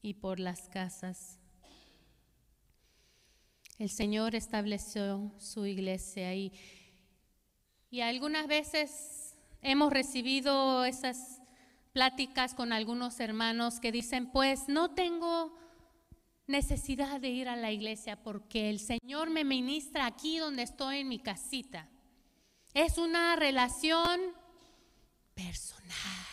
y 0.00 0.14
por 0.14 0.40
las 0.40 0.68
casas. 0.68 1.38
El 3.78 3.90
Señor 3.90 4.34
estableció 4.34 5.32
su 5.38 5.66
iglesia 5.66 6.28
ahí. 6.28 6.52
Y 7.90 8.00
algunas 8.00 8.46
veces 8.46 9.36
hemos 9.60 9.92
recibido 9.92 10.84
esas 10.84 11.40
pláticas 11.92 12.54
con 12.54 12.72
algunos 12.72 13.20
hermanos 13.20 13.80
que 13.80 13.92
dicen, 13.92 14.30
pues 14.30 14.68
no 14.68 14.94
tengo 14.94 15.56
necesidad 16.46 17.20
de 17.20 17.28
ir 17.28 17.48
a 17.48 17.56
la 17.56 17.70
iglesia 17.70 18.22
porque 18.22 18.70
el 18.70 18.80
Señor 18.80 19.30
me 19.30 19.44
ministra 19.44 20.06
aquí 20.06 20.38
donde 20.38 20.62
estoy 20.62 20.98
en 20.98 21.08
mi 21.08 21.18
casita. 21.18 21.88
Es 22.74 22.98
una 22.98 23.36
relación 23.36 24.20
personal. 25.34 26.31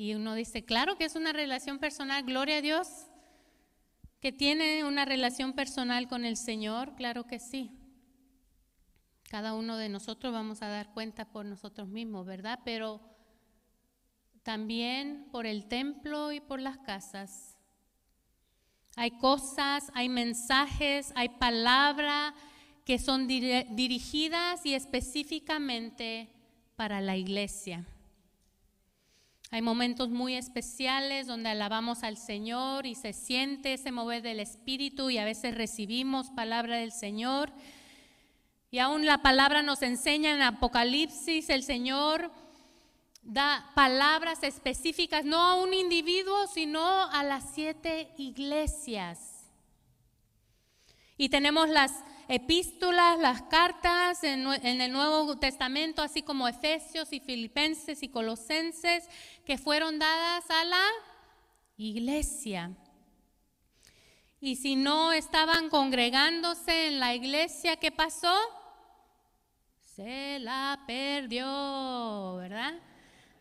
Y 0.00 0.14
uno 0.14 0.34
dice, 0.34 0.64
claro 0.64 0.96
que 0.96 1.04
es 1.04 1.14
una 1.14 1.34
relación 1.34 1.78
personal, 1.78 2.22
gloria 2.22 2.56
a 2.56 2.62
Dios, 2.62 2.88
que 4.18 4.32
tiene 4.32 4.82
una 4.86 5.04
relación 5.04 5.52
personal 5.52 6.08
con 6.08 6.24
el 6.24 6.38
Señor, 6.38 6.94
claro 6.94 7.26
que 7.26 7.38
sí. 7.38 7.70
Cada 9.28 9.52
uno 9.52 9.76
de 9.76 9.90
nosotros 9.90 10.32
vamos 10.32 10.62
a 10.62 10.68
dar 10.68 10.94
cuenta 10.94 11.26
por 11.26 11.44
nosotros 11.44 11.86
mismos, 11.86 12.24
¿verdad? 12.24 12.60
Pero 12.64 13.02
también 14.42 15.28
por 15.30 15.44
el 15.44 15.66
templo 15.68 16.32
y 16.32 16.40
por 16.40 16.62
las 16.62 16.78
casas 16.78 17.58
hay 18.96 19.10
cosas, 19.18 19.90
hay 19.92 20.08
mensajes, 20.08 21.12
hay 21.14 21.28
palabras 21.28 22.32
que 22.86 22.98
son 22.98 23.26
dirigidas 23.28 24.64
y 24.64 24.72
específicamente 24.72 26.32
para 26.74 27.02
la 27.02 27.18
iglesia. 27.18 27.86
Hay 29.52 29.62
momentos 29.62 30.10
muy 30.10 30.36
especiales 30.36 31.26
donde 31.26 31.48
alabamos 31.48 32.04
al 32.04 32.16
Señor 32.16 32.86
y 32.86 32.94
se 32.94 33.12
siente 33.12 33.74
ese 33.74 33.90
mover 33.90 34.22
del 34.22 34.38
Espíritu 34.38 35.10
y 35.10 35.18
a 35.18 35.24
veces 35.24 35.56
recibimos 35.56 36.30
palabra 36.30 36.76
del 36.76 36.92
Señor. 36.92 37.50
Y 38.70 38.78
aún 38.78 39.06
la 39.06 39.18
palabra 39.18 39.62
nos 39.62 39.82
enseña 39.82 40.30
en 40.30 40.42
Apocalipsis, 40.42 41.50
el 41.50 41.64
Señor 41.64 42.30
da 43.22 43.68
palabras 43.74 44.44
específicas, 44.44 45.24
no 45.24 45.38
a 45.38 45.56
un 45.56 45.74
individuo, 45.74 46.46
sino 46.46 47.10
a 47.10 47.24
las 47.24 47.44
siete 47.52 48.08
iglesias. 48.18 49.48
Y 51.16 51.28
tenemos 51.28 51.68
las 51.68 51.92
epístolas, 52.30 53.18
las 53.18 53.42
cartas 53.42 54.24
en, 54.24 54.46
el 54.46 54.92
Nuevo 54.92 55.38
Testamento, 55.38 56.00
así 56.00 56.22
como 56.22 56.48
Efesios 56.48 57.12
y 57.12 57.20
Filipenses 57.20 58.02
y 58.02 58.08
Colosenses, 58.08 59.08
que 59.44 59.58
fueron 59.58 59.98
dadas 59.98 60.48
a 60.50 60.64
la 60.64 60.86
iglesia. 61.76 62.70
Y 64.40 64.56
si 64.56 64.76
no 64.76 65.12
estaban 65.12 65.68
congregándose 65.68 66.86
en 66.86 67.00
la 67.00 67.14
iglesia, 67.14 67.76
¿qué 67.76 67.90
pasó? 67.90 68.34
Se 69.94 70.38
la 70.38 70.82
perdió, 70.86 72.36
¿verdad? 72.36 72.74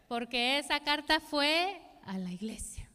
porque 0.09 0.57
esa 0.57 0.79
carta 0.79 1.19
fue 1.19 1.79
a 2.03 2.17
la 2.17 2.31
iglesia. 2.31 2.89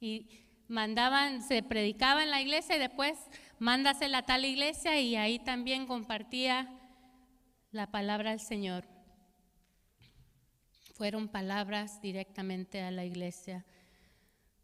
Y 0.00 0.28
mandaban, 0.66 1.42
se 1.42 1.62
predicaba 1.62 2.24
en 2.24 2.30
la 2.30 2.42
iglesia 2.42 2.76
y 2.76 2.80
después 2.80 3.16
mándasela 3.58 4.18
a 4.18 4.26
tal 4.26 4.44
iglesia 4.44 5.00
y 5.00 5.16
ahí 5.16 5.38
también 5.38 5.86
compartía 5.86 6.68
la 7.70 7.90
palabra 7.90 8.30
del 8.30 8.40
Señor. 8.40 8.84
Fueron 10.94 11.28
palabras 11.28 12.00
directamente 12.00 12.82
a 12.82 12.90
la 12.90 13.04
iglesia. 13.04 13.64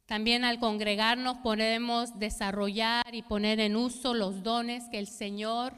También 0.06 0.44
al 0.44 0.58
congregarnos 0.58 1.38
podemos 1.38 2.18
desarrollar 2.18 3.14
y 3.14 3.22
poner 3.22 3.60
en 3.60 3.76
uso 3.76 4.14
los 4.14 4.42
dones 4.42 4.88
que 4.90 4.98
el 4.98 5.06
Señor 5.06 5.72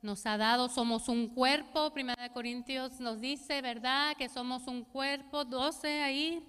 nos 0.00 0.26
ha 0.26 0.36
dado, 0.36 0.68
somos 0.68 1.08
un 1.08 1.28
cuerpo, 1.28 1.92
Primera 1.92 2.22
de 2.22 2.30
Corintios 2.30 3.00
nos 3.00 3.20
dice, 3.20 3.62
¿verdad? 3.62 4.14
Que 4.16 4.28
somos 4.28 4.66
un 4.66 4.84
cuerpo, 4.84 5.44
12 5.44 6.02
ahí, 6.02 6.46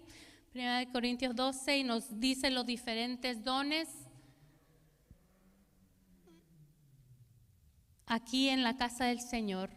Primera 0.51 0.79
de 0.79 0.91
Corintios 0.91 1.35
12 1.35 1.77
y 1.77 1.83
nos 1.83 2.19
dice 2.19 2.51
los 2.51 2.65
diferentes 2.65 3.43
dones. 3.43 4.04
Aquí 8.07 8.49
en 8.49 8.63
la 8.63 8.77
casa 8.77 9.05
del 9.05 9.19
Señor 9.19 9.71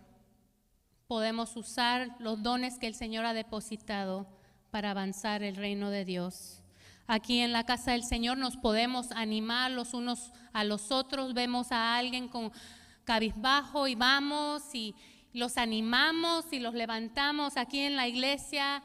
podemos 1.07 1.57
usar 1.57 2.15
los 2.19 2.43
dones 2.43 2.79
que 2.79 2.87
el 2.87 2.95
Señor 2.95 3.25
ha 3.25 3.33
depositado 3.33 4.27
para 4.71 4.91
avanzar 4.91 5.43
el 5.43 5.57
reino 5.57 5.91
de 5.91 6.05
Dios. 6.05 6.63
Aquí 7.07 7.41
en 7.41 7.53
la 7.53 7.65
casa 7.65 7.93
del 7.93 8.05
Señor 8.05 8.37
nos 8.37 8.59
podemos 8.59 9.13
animar 9.13 9.71
los 9.71 9.95
unos 9.95 10.31
a 10.53 10.63
los 10.65 10.91
otros, 10.93 11.33
vemos 11.33 11.73
a 11.73 11.97
alguien 11.97 12.29
con 12.29 12.53
cabizbajo 13.05 13.89
y 13.89 13.95
vamos 13.95 14.75
y 14.75 14.95
los 15.33 15.57
animamos 15.57 16.53
y 16.53 16.59
los 16.59 16.75
levantamos 16.75 17.57
aquí 17.57 17.81
en 17.81 17.97
la 17.97 18.09
iglesia, 18.09 18.83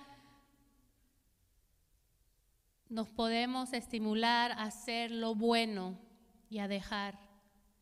nos 2.88 3.10
podemos 3.10 3.74
estimular 3.74 4.54
a 4.54 4.64
hacer 4.64 5.12
lo 5.12 5.36
bueno 5.36 6.00
y 6.50 6.60
a 6.60 6.70
dejar 6.70 7.20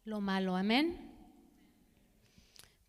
lo 0.05 0.21
malo. 0.21 0.55
Amén. 0.55 1.10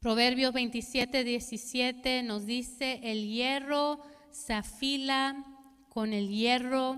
Proverbios 0.02 0.52
27, 0.52 1.22
17 1.22 2.24
nos 2.24 2.44
dice, 2.44 2.98
el 3.04 3.24
hierro 3.24 4.00
se 4.32 4.52
afila 4.52 5.44
con 5.90 6.12
el 6.12 6.28
hierro 6.28 6.96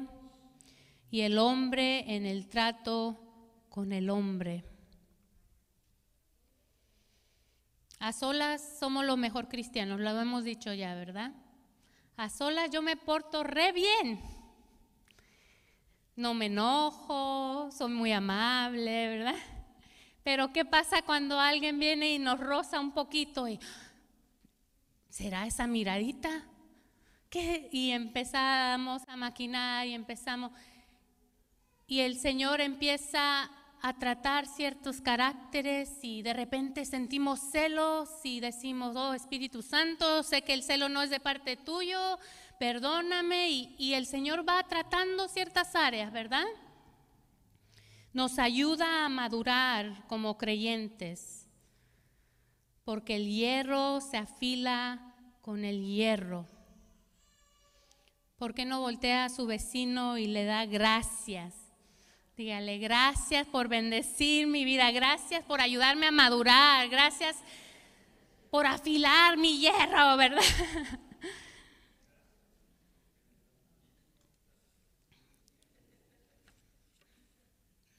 y 1.11 1.21
el 1.21 1.37
hombre 1.37 2.15
en 2.17 2.25
el 2.25 2.49
trato 2.49 3.21
con 3.69 3.93
el 3.93 4.09
hombre. 4.09 4.65
A 7.99 8.15
solas 8.15 8.79
somos 8.81 9.05
los 9.05 9.19
mejor 9.19 9.49
cristianos, 9.49 10.01
lo 10.01 10.19
hemos 10.19 10.43
dicho 10.43 10.73
ya, 10.73 10.95
¿verdad? 10.95 11.35
A 12.17 12.31
solas 12.31 12.71
yo 12.71 12.81
me 12.81 12.97
porto 12.97 13.45
re 13.45 13.73
bien. 13.73 14.19
No 16.17 16.33
me 16.33 16.47
enojo, 16.47 17.69
soy 17.71 17.93
muy 17.93 18.13
amable, 18.13 19.09
¿verdad? 19.09 19.54
Pero 20.25 20.53
¿qué 20.53 20.65
pasa 20.65 21.03
cuando 21.03 21.39
alguien 21.39 21.79
viene 21.79 22.15
y 22.15 22.19
nos 22.19 22.41
roza 22.41 22.81
un 22.81 22.93
poquito 22.93 23.47
y 23.47 23.61
será 25.11 25.47
esa 25.47 25.67
miradita? 25.67 26.45
Y 27.71 27.91
empezamos 27.91 29.03
a 29.07 29.17
maquinar 29.17 29.87
y 29.87 29.93
empezamos 29.93 30.53
y 31.87 32.01
el 32.01 32.17
Señor 32.17 32.61
empieza 32.61 33.51
a 33.83 33.99
tratar 33.99 34.47
ciertos 34.47 35.03
caracteres 35.03 35.99
y 36.03 36.23
de 36.23 36.33
repente 36.33 36.87
sentimos 36.87 37.41
celos 37.41 38.09
y 38.23 38.41
decimos, 38.41 38.97
oh 38.97 39.13
Espíritu 39.13 39.61
Santo, 39.61 40.23
sé 40.23 40.41
que 40.41 40.55
el 40.55 40.63
celo 40.63 40.89
no 40.89 41.03
es 41.03 41.11
de 41.11 41.21
parte 41.21 41.59
tuyo, 41.59 42.19
perdóname 42.59 43.51
y, 43.51 43.75
y 43.79 43.93
el 43.93 44.07
Señor 44.07 44.49
va 44.49 44.63
tratando 44.63 45.29
ciertas 45.29 45.75
áreas, 45.75 46.11
¿verdad? 46.13 46.47
Nos 48.15 48.39
ayuda 48.39 49.05
a 49.05 49.09
madurar 49.09 50.07
como 50.07 50.39
creyentes, 50.39 51.49
porque 52.85 53.17
el 53.17 53.27
hierro 53.27 54.01
se 54.01 54.17
afila 54.17 55.17
con 55.43 55.65
el 55.65 55.85
hierro. 55.85 56.47
¿Por 58.37 58.55
qué 58.55 58.65
no 58.65 58.81
voltea 58.81 59.25
a 59.25 59.31
su 59.31 59.47
vecino 59.47 60.17
y 60.17 60.29
le 60.29 60.45
da 60.45 60.65
gracias? 60.65 61.55
Dígale, 62.37 62.79
gracias 62.79 63.49
por 63.49 63.67
bendecir 63.67 64.47
mi 64.47 64.65
vida, 64.65 64.93
gracias 64.93 65.43
por 65.43 65.61
ayudarme 65.61 66.07
a 66.07 66.13
madurar, 66.13 66.89
gracias 66.89 67.37
por 68.49 68.65
afilar 68.65 69.37
mi 69.37 69.59
hierro, 69.59 70.17
¿verdad? 70.17 70.41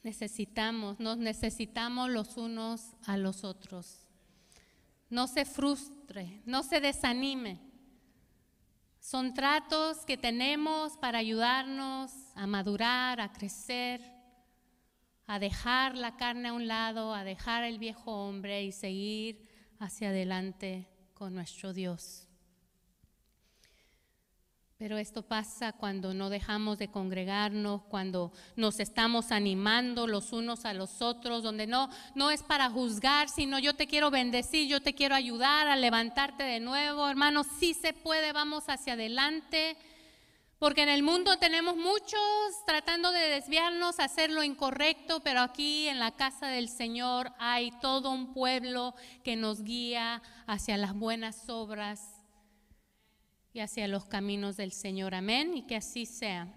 Necesitamos, 0.06 1.00
nos 1.00 1.18
necesitamos 1.18 2.12
los 2.12 2.38
unos 2.38 2.92
a 3.08 3.18
los 3.18 3.44
otros. 3.44 4.06
No 5.10 5.26
se 5.26 5.46
frustre, 5.46 6.44
no 6.46 6.62
se 6.62 6.80
desanime. 6.80 7.60
Son 9.00 9.34
tratos 9.34 10.06
que 10.06 10.16
tenemos 10.16 10.96
para 10.98 11.18
ayudarnos 11.18 12.12
a 12.36 12.46
madurar, 12.46 13.20
a 13.20 13.34
crecer, 13.34 14.00
a 15.26 15.40
dejar 15.40 15.98
la 15.98 16.16
carne 16.18 16.50
a 16.50 16.54
un 16.54 16.68
lado, 16.68 17.16
a 17.16 17.24
dejar 17.24 17.64
el 17.64 17.80
viejo 17.80 18.12
hombre 18.12 18.64
y 18.64 18.72
seguir 18.72 19.50
hacia 19.80 20.10
adelante 20.10 20.88
con 21.16 21.34
nuestro 21.34 21.74
Dios. 21.74 22.25
Pero 24.78 24.98
esto 24.98 25.22
pasa 25.22 25.72
cuando 25.72 26.14
no 26.14 26.30
dejamos 26.30 26.78
de 26.78 26.90
congregarnos, 26.90 27.84
cuando 27.84 28.34
nos 28.58 28.82
estamos 28.82 29.32
animando 29.32 30.06
los 30.06 30.34
unos 30.34 30.66
a 30.66 30.74
los 30.74 31.02
otros, 31.02 31.44
donde 31.44 31.66
no, 31.66 31.90
no 32.14 32.30
es 32.30 32.44
para 32.44 32.70
juzgar, 32.70 33.30
sino 33.30 33.58
yo 33.58 33.74
te 33.76 33.88
quiero 33.88 34.12
bendecir, 34.12 34.68
yo 34.68 34.82
te 34.82 34.94
quiero 34.94 35.16
ayudar 35.16 35.70
a 35.70 35.78
levantarte 35.78 36.44
de 36.44 36.60
nuevo. 36.60 37.08
Hermanos, 37.08 37.48
sí 37.58 37.74
se 37.74 37.94
puede, 37.94 38.34
vamos 38.34 38.66
hacia 38.68 38.94
adelante. 38.94 39.78
Porque 40.60 40.84
en 40.84 40.90
el 40.90 41.04
mundo 41.04 41.38
tenemos 41.38 41.78
muchos 41.78 42.20
tratando 42.66 43.14
de 43.14 43.30
desviarnos, 43.30 44.02
hacer 44.02 44.30
lo 44.30 44.44
incorrecto, 44.44 45.22
pero 45.22 45.40
aquí 45.40 45.88
en 45.88 46.00
la 46.00 46.12
casa 46.12 46.48
del 46.48 46.68
Señor 46.68 47.32
hay 47.40 47.72
todo 47.80 48.12
un 48.12 48.34
pueblo 48.34 48.94
que 49.24 49.38
nos 49.38 49.64
guía 49.64 50.22
hacia 50.48 50.76
las 50.76 50.94
buenas 50.94 51.48
obras 51.50 52.15
y 53.56 53.62
hacia 53.62 53.88
los 53.88 54.04
caminos 54.04 54.58
del 54.58 54.74
Señor. 54.74 55.16
Amén 55.16 55.56
y 55.56 55.62
que 55.62 55.78
así 55.78 56.06
sea. 56.06 56.54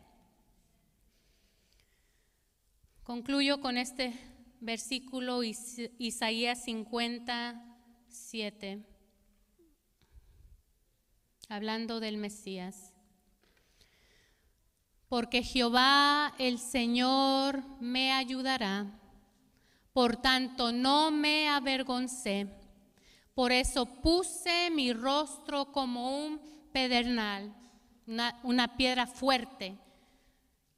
Concluyo 3.05 3.61
con 3.61 3.79
este 3.79 4.13
versículo 4.59 5.45
Isaías 5.45 6.65
57, 6.65 8.85
hablando 11.49 12.01
del 12.01 12.17
Mesías. 12.17 12.93
Porque 15.09 15.45
Jehová 15.45 16.35
el 16.41 16.59
Señor 16.59 17.63
me 17.79 18.11
ayudará, 18.11 18.99
por 19.93 20.17
tanto 20.17 20.73
no 20.73 21.13
me 21.13 21.49
avergoncé. 21.49 22.49
Por 23.35 23.53
eso 23.53 23.87
puse 23.87 24.73
mi 24.73 24.93
rostro 24.93 25.71
como 25.71 26.27
un 26.27 26.58
pedernal, 26.73 27.55
una, 28.43 28.77
piedra 28.77 29.07
fuerte, 29.07 29.79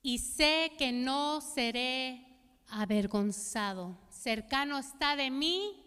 y 0.03 0.18
sé 0.18 0.72
que 0.78 0.93
no 0.93 1.41
seré 1.41 2.26
avergonzado. 2.68 3.99
Cercano 4.11 4.78
está 4.78 5.16
de 5.16 5.30
mí 5.30 5.82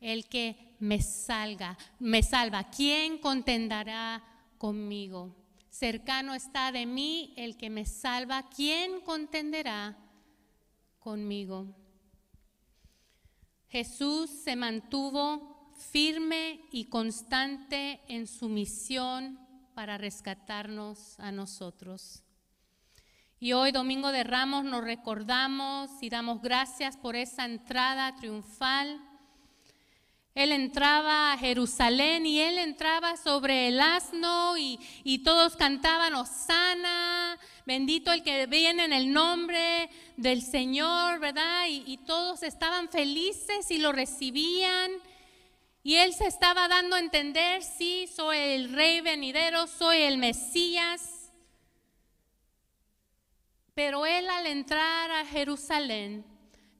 el 0.00 0.26
que 0.28 0.76
me 0.78 1.00
salga, 1.02 1.76
me 1.98 2.22
salva. 2.22 2.70
¿Quién 2.70 3.18
contendará 3.18 4.22
conmigo? 4.58 5.34
Cercano 5.68 6.34
está 6.34 6.72
de 6.72 6.86
mí 6.86 7.34
el 7.36 7.56
que 7.56 7.70
me 7.70 7.84
salva. 7.84 8.48
¿Quién 8.48 9.00
contenderá 9.00 9.98
conmigo? 10.98 11.74
Jesús 13.68 14.30
se 14.30 14.56
mantuvo 14.56 15.74
firme 15.76 16.60
y 16.70 16.86
constante 16.86 18.00
en 18.08 18.26
su 18.26 18.48
misión 18.48 19.45
para 19.76 19.98
rescatarnos 19.98 21.20
a 21.20 21.30
nosotros. 21.30 22.22
Y 23.38 23.52
hoy, 23.52 23.72
Domingo 23.72 24.10
de 24.10 24.24
Ramos, 24.24 24.64
nos 24.64 24.82
recordamos 24.82 25.90
y 26.00 26.08
damos 26.08 26.40
gracias 26.40 26.96
por 26.96 27.14
esa 27.14 27.44
entrada 27.44 28.16
triunfal. 28.16 28.98
Él 30.34 30.52
entraba 30.52 31.34
a 31.34 31.36
Jerusalén 31.36 32.24
y 32.24 32.40
él 32.40 32.56
entraba 32.56 33.18
sobre 33.18 33.68
el 33.68 33.78
asno 33.78 34.56
y, 34.56 35.18
todos 35.22 35.56
cantaban 35.56 36.14
Osana, 36.14 37.38
bendito 37.66 38.10
el 38.12 38.22
que 38.22 38.46
viene 38.46 38.86
en 38.86 38.94
el 38.94 39.12
nombre 39.12 39.90
del 40.16 40.40
Señor, 40.40 41.20
¿verdad? 41.20 41.66
Y, 41.68 41.82
y 41.86 41.98
todos 41.98 42.42
estaban 42.42 42.88
felices 42.88 43.70
y 43.70 43.76
lo 43.76 43.92
recibían. 43.92 44.90
Y 45.86 45.94
él 45.94 46.12
se 46.14 46.26
estaba 46.26 46.66
dando 46.66 46.96
a 46.96 46.98
entender, 46.98 47.62
sí, 47.62 48.08
soy 48.08 48.36
el 48.38 48.72
rey 48.72 49.00
venidero, 49.02 49.68
soy 49.68 49.98
el 49.98 50.18
Mesías. 50.18 51.32
Pero 53.72 54.04
él 54.04 54.28
al 54.28 54.48
entrar 54.48 55.12
a 55.12 55.24
Jerusalén 55.24 56.26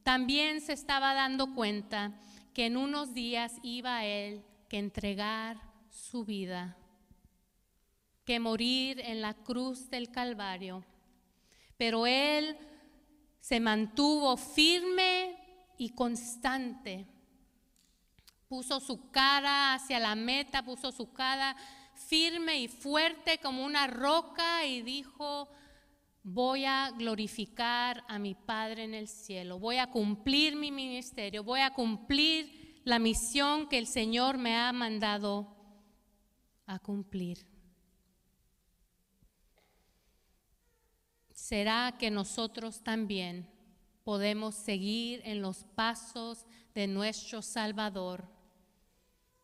también 0.03 0.59
se 0.59 0.73
estaba 0.73 1.13
dando 1.13 1.55
cuenta 1.55 2.19
que 2.53 2.65
en 2.65 2.75
unos 2.75 3.13
días 3.13 3.53
iba 3.63 4.03
él 4.03 4.43
que 4.67 4.77
entregar 4.77 5.57
su 5.89 6.25
vida, 6.25 6.75
que 8.25 8.41
morir 8.41 8.99
en 8.99 9.21
la 9.21 9.35
cruz 9.35 9.89
del 9.89 10.11
Calvario. 10.11 10.83
Pero 11.77 12.07
él 12.07 12.57
se 13.39 13.61
mantuvo 13.61 14.35
firme 14.35 15.37
y 15.77 15.91
constante 15.91 17.07
Puso 18.47 18.79
su 18.79 19.11
cara 19.11 19.73
hacia 19.73 19.99
la 19.99 20.15
meta, 20.15 20.63
puso 20.63 20.91
su 20.91 21.11
cara 21.11 21.55
firme 21.93 22.59
y 22.59 22.67
fuerte 22.67 23.39
como 23.39 23.65
una 23.65 23.87
roca 23.87 24.65
y 24.65 24.81
dijo, 24.81 25.49
voy 26.23 26.65
a 26.65 26.91
glorificar 26.91 28.03
a 28.07 28.19
mi 28.19 28.35
Padre 28.35 28.83
en 28.83 28.93
el 28.93 29.07
cielo, 29.07 29.59
voy 29.59 29.77
a 29.77 29.87
cumplir 29.87 30.55
mi 30.55 30.71
ministerio, 30.71 31.43
voy 31.43 31.61
a 31.61 31.71
cumplir 31.71 32.81
la 32.83 32.99
misión 32.99 33.67
que 33.67 33.77
el 33.77 33.87
Señor 33.87 34.37
me 34.37 34.55
ha 34.55 34.71
mandado 34.71 35.55
a 36.65 36.79
cumplir. 36.79 37.45
¿Será 41.33 41.95
que 41.97 42.11
nosotros 42.11 42.83
también 42.83 43.49
podemos 44.03 44.55
seguir 44.55 45.21
en 45.23 45.41
los 45.41 45.63
pasos 45.63 46.45
de 46.73 46.87
nuestro 46.87 47.41
Salvador? 47.41 48.36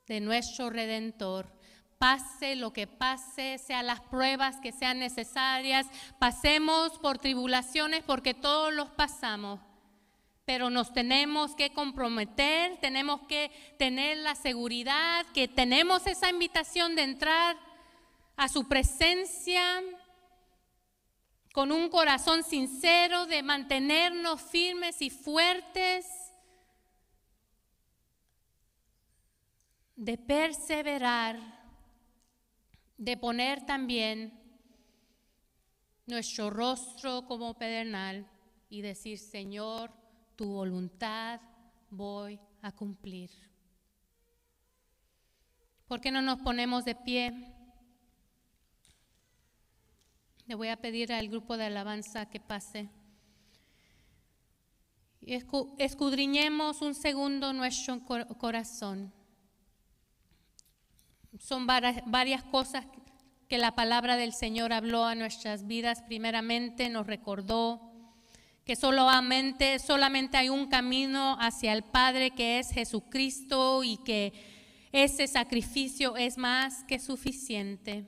De 0.07 0.19
nuestro 0.19 0.69
Redentor. 0.69 1.47
Pase 1.97 2.55
lo 2.55 2.73
que 2.73 2.85
pase, 2.87 3.57
sean 3.57 3.87
las 3.87 4.01
pruebas 4.01 4.57
que 4.59 4.73
sean 4.73 4.99
necesarias, 4.99 5.87
pasemos 6.19 6.99
por 6.99 7.17
tribulaciones 7.17 8.03
porque 8.03 8.33
todos 8.33 8.73
los 8.73 8.89
pasamos, 8.89 9.61
pero 10.43 10.69
nos 10.69 10.93
tenemos 10.93 11.55
que 11.55 11.71
comprometer, 11.71 12.77
tenemos 12.81 13.21
que 13.27 13.51
tener 13.79 14.17
la 14.17 14.35
seguridad 14.35 15.25
que 15.33 15.47
tenemos 15.47 16.05
esa 16.05 16.29
invitación 16.29 16.95
de 16.95 17.03
entrar 17.03 17.55
a 18.35 18.49
su 18.49 18.67
presencia 18.67 19.81
con 21.53 21.71
un 21.71 21.87
corazón 21.87 22.43
sincero, 22.43 23.27
de 23.27 23.43
mantenernos 23.43 24.41
firmes 24.41 25.01
y 25.01 25.09
fuertes 25.09 26.05
de 29.95 30.17
perseverar, 30.17 31.39
de 32.97 33.17
poner 33.17 33.65
también 33.65 34.39
nuestro 36.05 36.49
rostro 36.49 37.25
como 37.25 37.53
pedernal 37.57 38.27
y 38.69 38.81
decir, 38.81 39.17
Señor, 39.19 39.91
tu 40.35 40.45
voluntad 40.45 41.39
voy 41.89 42.39
a 42.61 42.71
cumplir. 42.71 43.29
¿Por 45.87 46.01
qué 46.01 46.11
no 46.11 46.21
nos 46.21 46.39
ponemos 46.41 46.85
de 46.85 46.95
pie? 46.95 47.53
Le 50.47 50.55
voy 50.55 50.69
a 50.69 50.81
pedir 50.81 51.13
al 51.13 51.29
grupo 51.29 51.55
de 51.55 51.65
alabanza 51.65 52.29
que 52.29 52.39
pase. 52.39 52.89
Escudriñemos 55.21 56.81
un 56.81 56.95
segundo 56.95 57.53
nuestro 57.53 58.03
cor- 58.03 58.37
corazón. 58.37 59.13
Son 61.39 61.65
varias 61.65 62.43
cosas 62.43 62.85
que 63.47 63.57
la 63.57 63.75
palabra 63.75 64.17
del 64.17 64.33
Señor 64.33 64.71
habló 64.71 65.05
a 65.05 65.15
nuestras 65.15 65.65
vidas. 65.65 66.01
Primeramente 66.03 66.89
nos 66.89 67.07
recordó 67.07 67.91
que 68.65 68.75
solamente, 68.75 69.79
solamente 69.79 70.37
hay 70.37 70.49
un 70.49 70.67
camino 70.67 71.37
hacia 71.39 71.73
el 71.73 71.83
Padre 71.83 72.31
que 72.31 72.59
es 72.59 72.69
Jesucristo 72.69 73.83
y 73.83 73.97
que 73.97 74.33
ese 74.91 75.27
sacrificio 75.27 76.15
es 76.17 76.37
más 76.37 76.83
que 76.83 76.99
suficiente. 76.99 78.05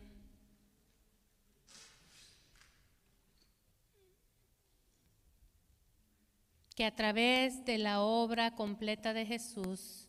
Que 6.75 6.85
a 6.85 6.95
través 6.95 7.65
de 7.65 7.79
la 7.79 8.01
obra 8.01 8.51
completa 8.51 9.13
de 9.13 9.25
Jesús 9.25 10.04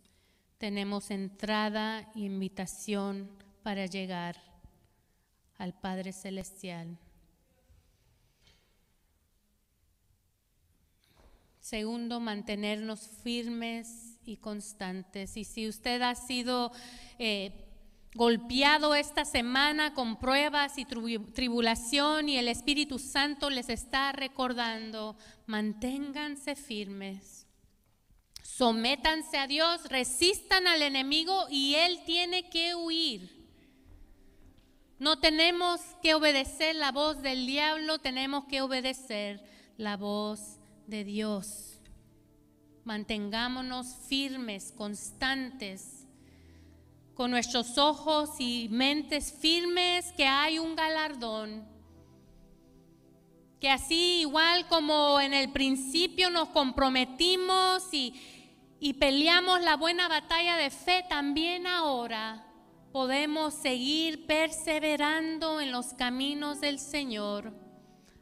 tenemos 0.59 1.11
entrada 1.11 2.11
e 2.15 2.21
invitación 2.21 3.31
para 3.63 3.87
llegar 3.87 4.37
al 5.59 5.75
Padre 5.75 6.13
Celestial. 6.13 6.99
Segundo, 11.61 12.21
mantenernos 12.21 13.09
firmes 13.25 14.19
y 14.25 14.37
constantes. 14.37 15.37
Y 15.37 15.45
si 15.45 15.69
usted 15.69 16.01
ha 16.03 16.15
sido 16.15 16.71
eh, 17.19 17.65
golpeado 18.15 18.95
esta 18.95 19.25
semana 19.25 19.93
con 19.93 20.19
pruebas 20.19 20.79
y 20.79 20.85
tribu- 20.85 21.33
tribulación 21.33 22.29
y 22.29 22.39
el 22.39 22.47
Espíritu 22.47 23.01
Santo 23.01 23.51
les 23.51 23.69
está 23.69 24.13
recordando, 24.13 25.17
manténganse 25.47 26.55
firmes. 26.55 27.46
Sométanse 28.57 29.37
a 29.37 29.47
Dios, 29.47 29.85
resistan 29.91 30.67
al 30.67 30.81
enemigo 30.81 31.47
y 31.51 31.75
él 31.75 32.01
tiene 32.07 32.49
que 32.49 32.75
huir. 32.75 33.31
No 34.99 35.19
tenemos 35.19 35.83
que 36.03 36.15
obedecer 36.15 36.75
la 36.75 36.91
voz 36.91 37.21
del 37.21 37.47
diablo, 37.47 37.99
tenemos 37.99 38.47
que 38.47 38.63
obedecer 38.63 39.45
la 39.77 39.99
voz 39.99 40.59
de 40.87 41.05
Dios. 41.05 41.81
Mantengámonos 42.85 43.95
firmes, 44.09 44.73
constantes, 44.75 46.07
con 47.13 47.31
nuestros 47.31 47.77
ojos 47.77 48.37
y 48.39 48.69
mentes 48.71 49.35
firmes, 49.39 50.13
que 50.13 50.27
hay 50.27 50.59
un 50.59 50.75
galardón. 50.75 51.63
Que 53.61 53.69
así, 53.69 54.21
igual 54.21 54.67
como 54.69 55.21
en 55.21 55.35
el 55.35 55.53
principio 55.53 56.31
nos 56.31 56.49
comprometimos 56.49 57.93
y, 57.93 58.15
y 58.79 58.95
peleamos 58.95 59.61
la 59.63 59.77
buena 59.77 60.09
batalla 60.09 60.57
de 60.57 60.71
fe, 60.71 61.05
también 61.09 61.67
ahora 61.67 62.47
podemos 62.93 63.55
seguir 63.55 64.27
perseverando 64.27 65.61
en 65.61 65.73
los 65.73 65.95
caminos 65.95 66.61
del 66.61 66.79
Señor 66.79 67.53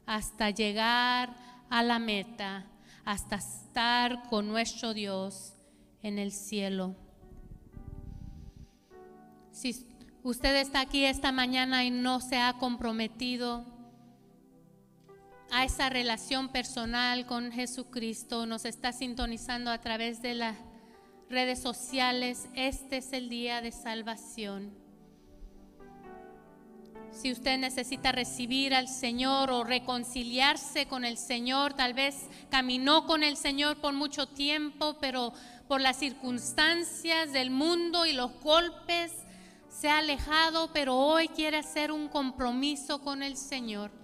hasta 0.07 0.51
llegar 0.51 1.37
a 1.71 1.83
la 1.83 1.99
meta, 1.99 2.67
hasta 3.05 3.37
estar 3.37 4.29
con 4.29 4.49
nuestro 4.49 4.95
Dios 4.95 5.55
en 6.03 6.19
el 6.19 6.33
cielo. 6.33 6.95
Si 9.51 9.87
usted 10.23 10.57
está 10.57 10.81
aquí 10.81 11.05
esta 11.05 11.33
mañana 11.33 11.85
y 11.85 11.91
no 11.91 12.21
se 12.21 12.39
ha 12.39 12.55
comprometido 12.55 13.65
a 15.51 15.65
esa 15.65 15.89
relación 15.89 16.49
personal 16.49 17.27
con 17.27 17.53
Jesucristo, 17.53 18.47
nos 18.47 18.65
está 18.65 18.93
sintonizando 18.93 19.71
a 19.71 19.81
través 19.81 20.23
de 20.23 20.35
las 20.35 20.57
redes 21.29 21.61
sociales, 21.61 22.49
este 22.55 22.99
es 22.99 23.13
el 23.13 23.29
día 23.29 23.61
de 23.61 23.73
salvación. 23.73 24.85
Si 27.13 27.31
usted 27.31 27.59
necesita 27.59 28.11
recibir 28.11 28.75
al 28.75 28.89
Señor 28.89 29.51
o 29.53 29.63
reconciliarse 29.63 30.87
con 30.87 31.05
el 31.05 31.17
Señor, 31.17 31.73
tal 31.75 31.95
vez 31.95 32.29
caminó 32.51 33.07
con 33.07 33.23
el 33.23 33.37
Señor 33.37 33.77
por 33.81 33.95
mucho 33.95 34.27
tiempo, 34.27 34.97
pero 35.01 35.33
por 35.69 35.81
las 35.81 35.97
circunstancias 35.97 37.33
del 37.33 37.51
mundo 37.51 38.05
y 38.05 38.13
los 38.13 38.33
golpes 38.41 39.13
se 39.69 39.89
ha 39.89 39.99
alejado, 39.99 40.73
pero 40.73 40.97
hoy 40.97 41.29
quiere 41.29 41.59
hacer 41.59 41.93
un 41.93 42.09
compromiso 42.09 43.01
con 43.01 43.23
el 43.23 43.37
Señor. 43.37 44.04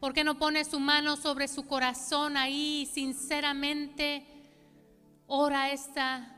¿Por 0.00 0.12
qué 0.12 0.24
no 0.24 0.38
pone 0.38 0.64
su 0.64 0.78
mano 0.78 1.16
sobre 1.16 1.48
su 1.48 1.66
corazón 1.66 2.36
ahí 2.36 2.82
y 2.82 2.86
sinceramente 2.86 4.26
ora 5.26 5.70
esta, 5.70 6.36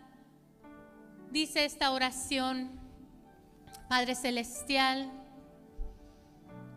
dice 1.30 1.64
esta 1.64 1.90
oración? 1.90 2.70
Padre 3.88 4.14
Celestial, 4.14 5.10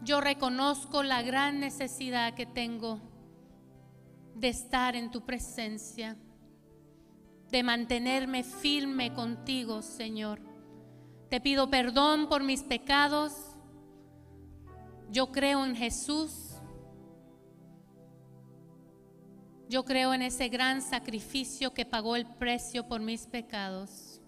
yo 0.04 0.22
reconozco 0.22 1.04
la 1.04 1.22
gran 1.22 1.60
necesidad 1.60 2.34
que 2.34 2.48
tengo 2.48 3.00
de 4.34 4.50
estar 4.50 4.96
en 4.96 5.12
tu 5.12 5.22
presencia, 5.22 6.18
de 7.52 7.62
mantenerme 7.62 8.44
firme 8.44 9.14
contigo, 9.14 9.84
Señor. 9.84 10.42
Te 11.30 11.40
pido 11.40 11.70
perdón 11.70 12.28
por 12.28 12.44
mis 12.44 12.64
pecados. 12.64 13.34
Yo 15.12 15.32
creo 15.32 15.64
en 15.66 15.76
Jesús. 15.76 16.51
Yo 19.72 19.86
creo 19.86 20.14
en 20.14 20.22
ese 20.22 20.50
gran 20.50 20.82
sacrificio 20.82 21.74
que 21.74 21.86
pagó 21.86 22.18
el 22.18 22.26
precio 22.26 22.90
por 22.90 23.00
mis 23.00 23.26
pecados. 23.26 24.20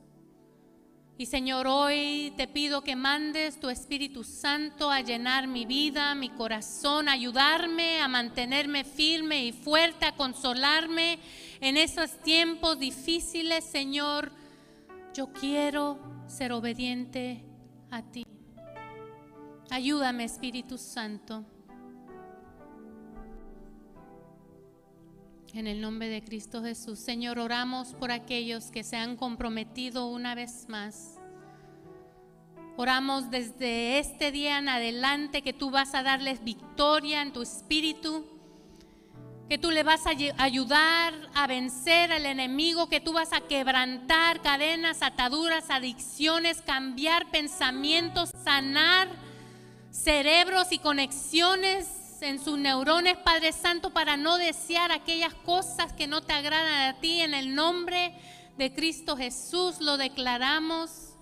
Y 1.18 1.26
Señor, 1.26 1.68
hoy 1.68 2.34
te 2.38 2.48
pido 2.48 2.82
que 2.82 2.96
mandes 2.96 3.60
tu 3.60 3.70
Espíritu 3.70 4.24
Santo 4.24 4.90
a 4.90 5.02
llenar 5.02 5.48
mi 5.48 5.66
vida, 5.66 6.16
mi 6.16 6.30
corazón, 6.30 7.10
a 7.10 7.12
ayudarme 7.12 8.00
a 8.00 8.08
mantenerme 8.08 8.86
firme 8.86 9.44
y 9.44 9.52
fuerte, 9.52 10.06
a 10.06 10.16
consolarme 10.16 11.20
en 11.60 11.76
esos 11.76 12.22
tiempos 12.22 12.80
difíciles, 12.80 13.66
Señor. 13.66 14.32
Yo 15.14 15.34
quiero 15.34 16.00
ser 16.26 16.54
obediente 16.54 17.44
a 17.92 18.02
ti. 18.02 18.26
Ayúdame, 19.70 20.24
Espíritu 20.24 20.78
Santo. 20.78 21.44
En 25.54 25.68
el 25.68 25.82
nombre 25.82 26.10
de 26.10 26.24
Cristo 26.24 26.64
Jesús, 26.64 26.98
Señor, 26.98 27.38
oramos 27.38 27.90
por 27.94 28.12
aquellos 28.12 28.72
que 28.72 28.84
se 28.84 28.96
han 28.96 29.16
comprometido 29.16 30.08
una 30.08 30.34
vez 30.34 30.66
más. 30.68 31.20
Oramos 32.76 33.30
desde 33.30 34.00
este 34.00 34.32
día 34.32 34.58
en 34.58 34.68
adelante 34.68 35.44
que 35.44 35.54
tú 35.54 35.70
vas 35.70 35.94
a 35.94 36.02
darles 36.02 36.44
victoria 36.44 37.22
en 37.22 37.34
tu 37.34 37.44
espíritu, 37.44 38.26
que 39.48 39.60
tú 39.60 39.70
le 39.70 39.84
vas 39.84 40.08
a 40.08 40.44
ayudar 40.44 41.14
a 41.36 41.46
vencer 41.46 42.12
al 42.12 42.26
enemigo, 42.26 42.90
que 42.90 43.00
tú 43.00 43.14
vas 43.14 43.32
a 43.32 43.42
quebrantar 43.42 44.42
cadenas, 44.42 45.04
ataduras, 45.04 45.70
adicciones, 45.70 46.64
cambiar 46.64 47.30
pensamientos, 47.30 48.32
sanar 48.44 49.08
cerebros 49.92 50.72
y 50.72 50.80
conexiones 50.80 52.03
en 52.24 52.44
sus 52.44 52.58
neurones, 52.58 53.18
Padre 53.18 53.52
Santo, 53.52 53.92
para 53.92 54.18
no 54.18 54.38
desear 54.38 54.92
aquellas 54.92 55.34
cosas 55.34 55.94
que 55.94 56.08
no 56.08 56.22
te 56.22 56.34
agradan 56.34 56.90
a 56.90 57.00
ti. 57.00 57.22
En 57.22 57.34
el 57.34 57.56
nombre 57.56 58.16
de 58.58 58.74
Cristo 58.74 59.16
Jesús 59.18 59.80
lo 59.82 59.98
declaramos. 59.98 61.16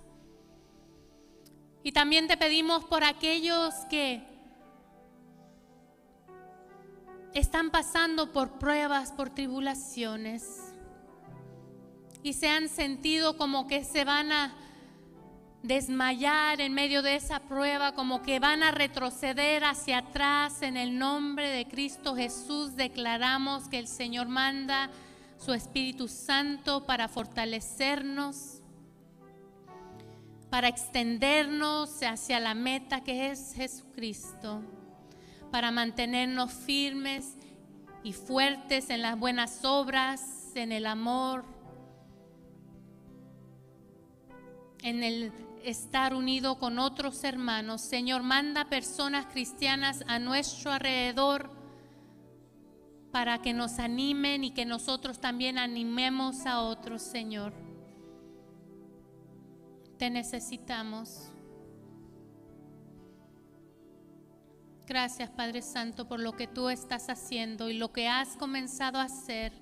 Y 1.83 1.91
también 1.91 2.27
te 2.27 2.37
pedimos 2.37 2.85
por 2.85 3.03
aquellos 3.03 3.73
que 3.89 4.23
están 7.33 7.71
pasando 7.71 8.31
por 8.31 8.59
pruebas, 8.59 9.11
por 9.11 9.29
tribulaciones 9.29 10.71
y 12.23 12.33
se 12.33 12.47
han 12.47 12.69
sentido 12.69 13.37
como 13.37 13.67
que 13.67 13.83
se 13.83 14.05
van 14.05 14.31
a 14.31 14.53
desmayar 15.63 16.59
en 16.59 16.73
medio 16.73 17.01
de 17.01 17.15
esa 17.15 17.39
prueba, 17.39 17.93
como 17.93 18.21
que 18.21 18.39
van 18.39 18.63
a 18.63 18.71
retroceder 18.71 19.63
hacia 19.63 19.99
atrás. 19.99 20.61
En 20.61 20.77
el 20.77 20.97
nombre 20.97 21.49
de 21.49 21.67
Cristo 21.67 22.15
Jesús 22.15 22.75
declaramos 22.75 23.67
que 23.67 23.79
el 23.79 23.87
Señor 23.87 24.27
manda 24.27 24.89
su 25.37 25.53
Espíritu 25.53 26.07
Santo 26.07 26.85
para 26.85 27.07
fortalecernos, 27.07 28.61
para 30.49 30.67
extendernos 30.67 32.01
hacia 32.03 32.39
la 32.39 32.53
meta 32.53 33.01
que 33.01 33.31
es 33.31 33.53
Jesucristo, 33.55 34.61
para 35.51 35.71
mantenernos 35.71 36.51
firmes 36.51 37.35
y 38.03 38.13
fuertes 38.13 38.89
en 38.89 39.01
las 39.01 39.17
buenas 39.17 39.63
obras, 39.63 40.51
en 40.55 40.71
el 40.71 40.85
amor, 40.85 41.45
en 44.83 45.03
el 45.03 45.31
estar 45.63 46.13
unido 46.13 46.59
con 46.59 46.79
otros 46.79 47.23
hermanos. 47.23 47.81
Señor, 47.81 48.23
manda 48.23 48.65
personas 48.65 49.27
cristianas 49.27 50.03
a 50.07 50.19
nuestro 50.19 50.71
alrededor 50.71 51.51
para 53.11 53.41
que 53.41 53.53
nos 53.53 53.79
animen 53.79 54.43
y 54.43 54.51
que 54.51 54.65
nosotros 54.65 55.19
también 55.19 55.57
animemos 55.57 56.45
a 56.45 56.61
otros, 56.61 57.01
Señor. 57.01 57.53
Te 59.97 60.09
necesitamos. 60.09 61.31
Gracias, 64.87 65.29
Padre 65.29 65.61
Santo, 65.61 66.07
por 66.07 66.19
lo 66.19 66.35
que 66.35 66.47
tú 66.47 66.69
estás 66.69 67.09
haciendo 67.09 67.69
y 67.69 67.77
lo 67.77 67.93
que 67.93 68.07
has 68.07 68.35
comenzado 68.35 68.99
a 68.99 69.03
hacer. 69.03 69.53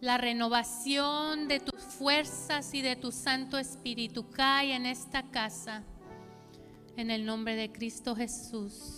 La 0.00 0.16
renovación 0.16 1.48
de 1.48 1.58
tus 1.58 1.82
fuerzas 1.82 2.72
y 2.72 2.82
de 2.82 2.94
tu 2.94 3.10
Santo 3.10 3.58
Espíritu 3.58 4.30
cae 4.30 4.76
en 4.76 4.86
esta 4.86 5.24
casa. 5.24 5.82
En 6.96 7.10
el 7.10 7.26
nombre 7.26 7.56
de 7.56 7.72
Cristo 7.72 8.14
Jesús. 8.14 8.94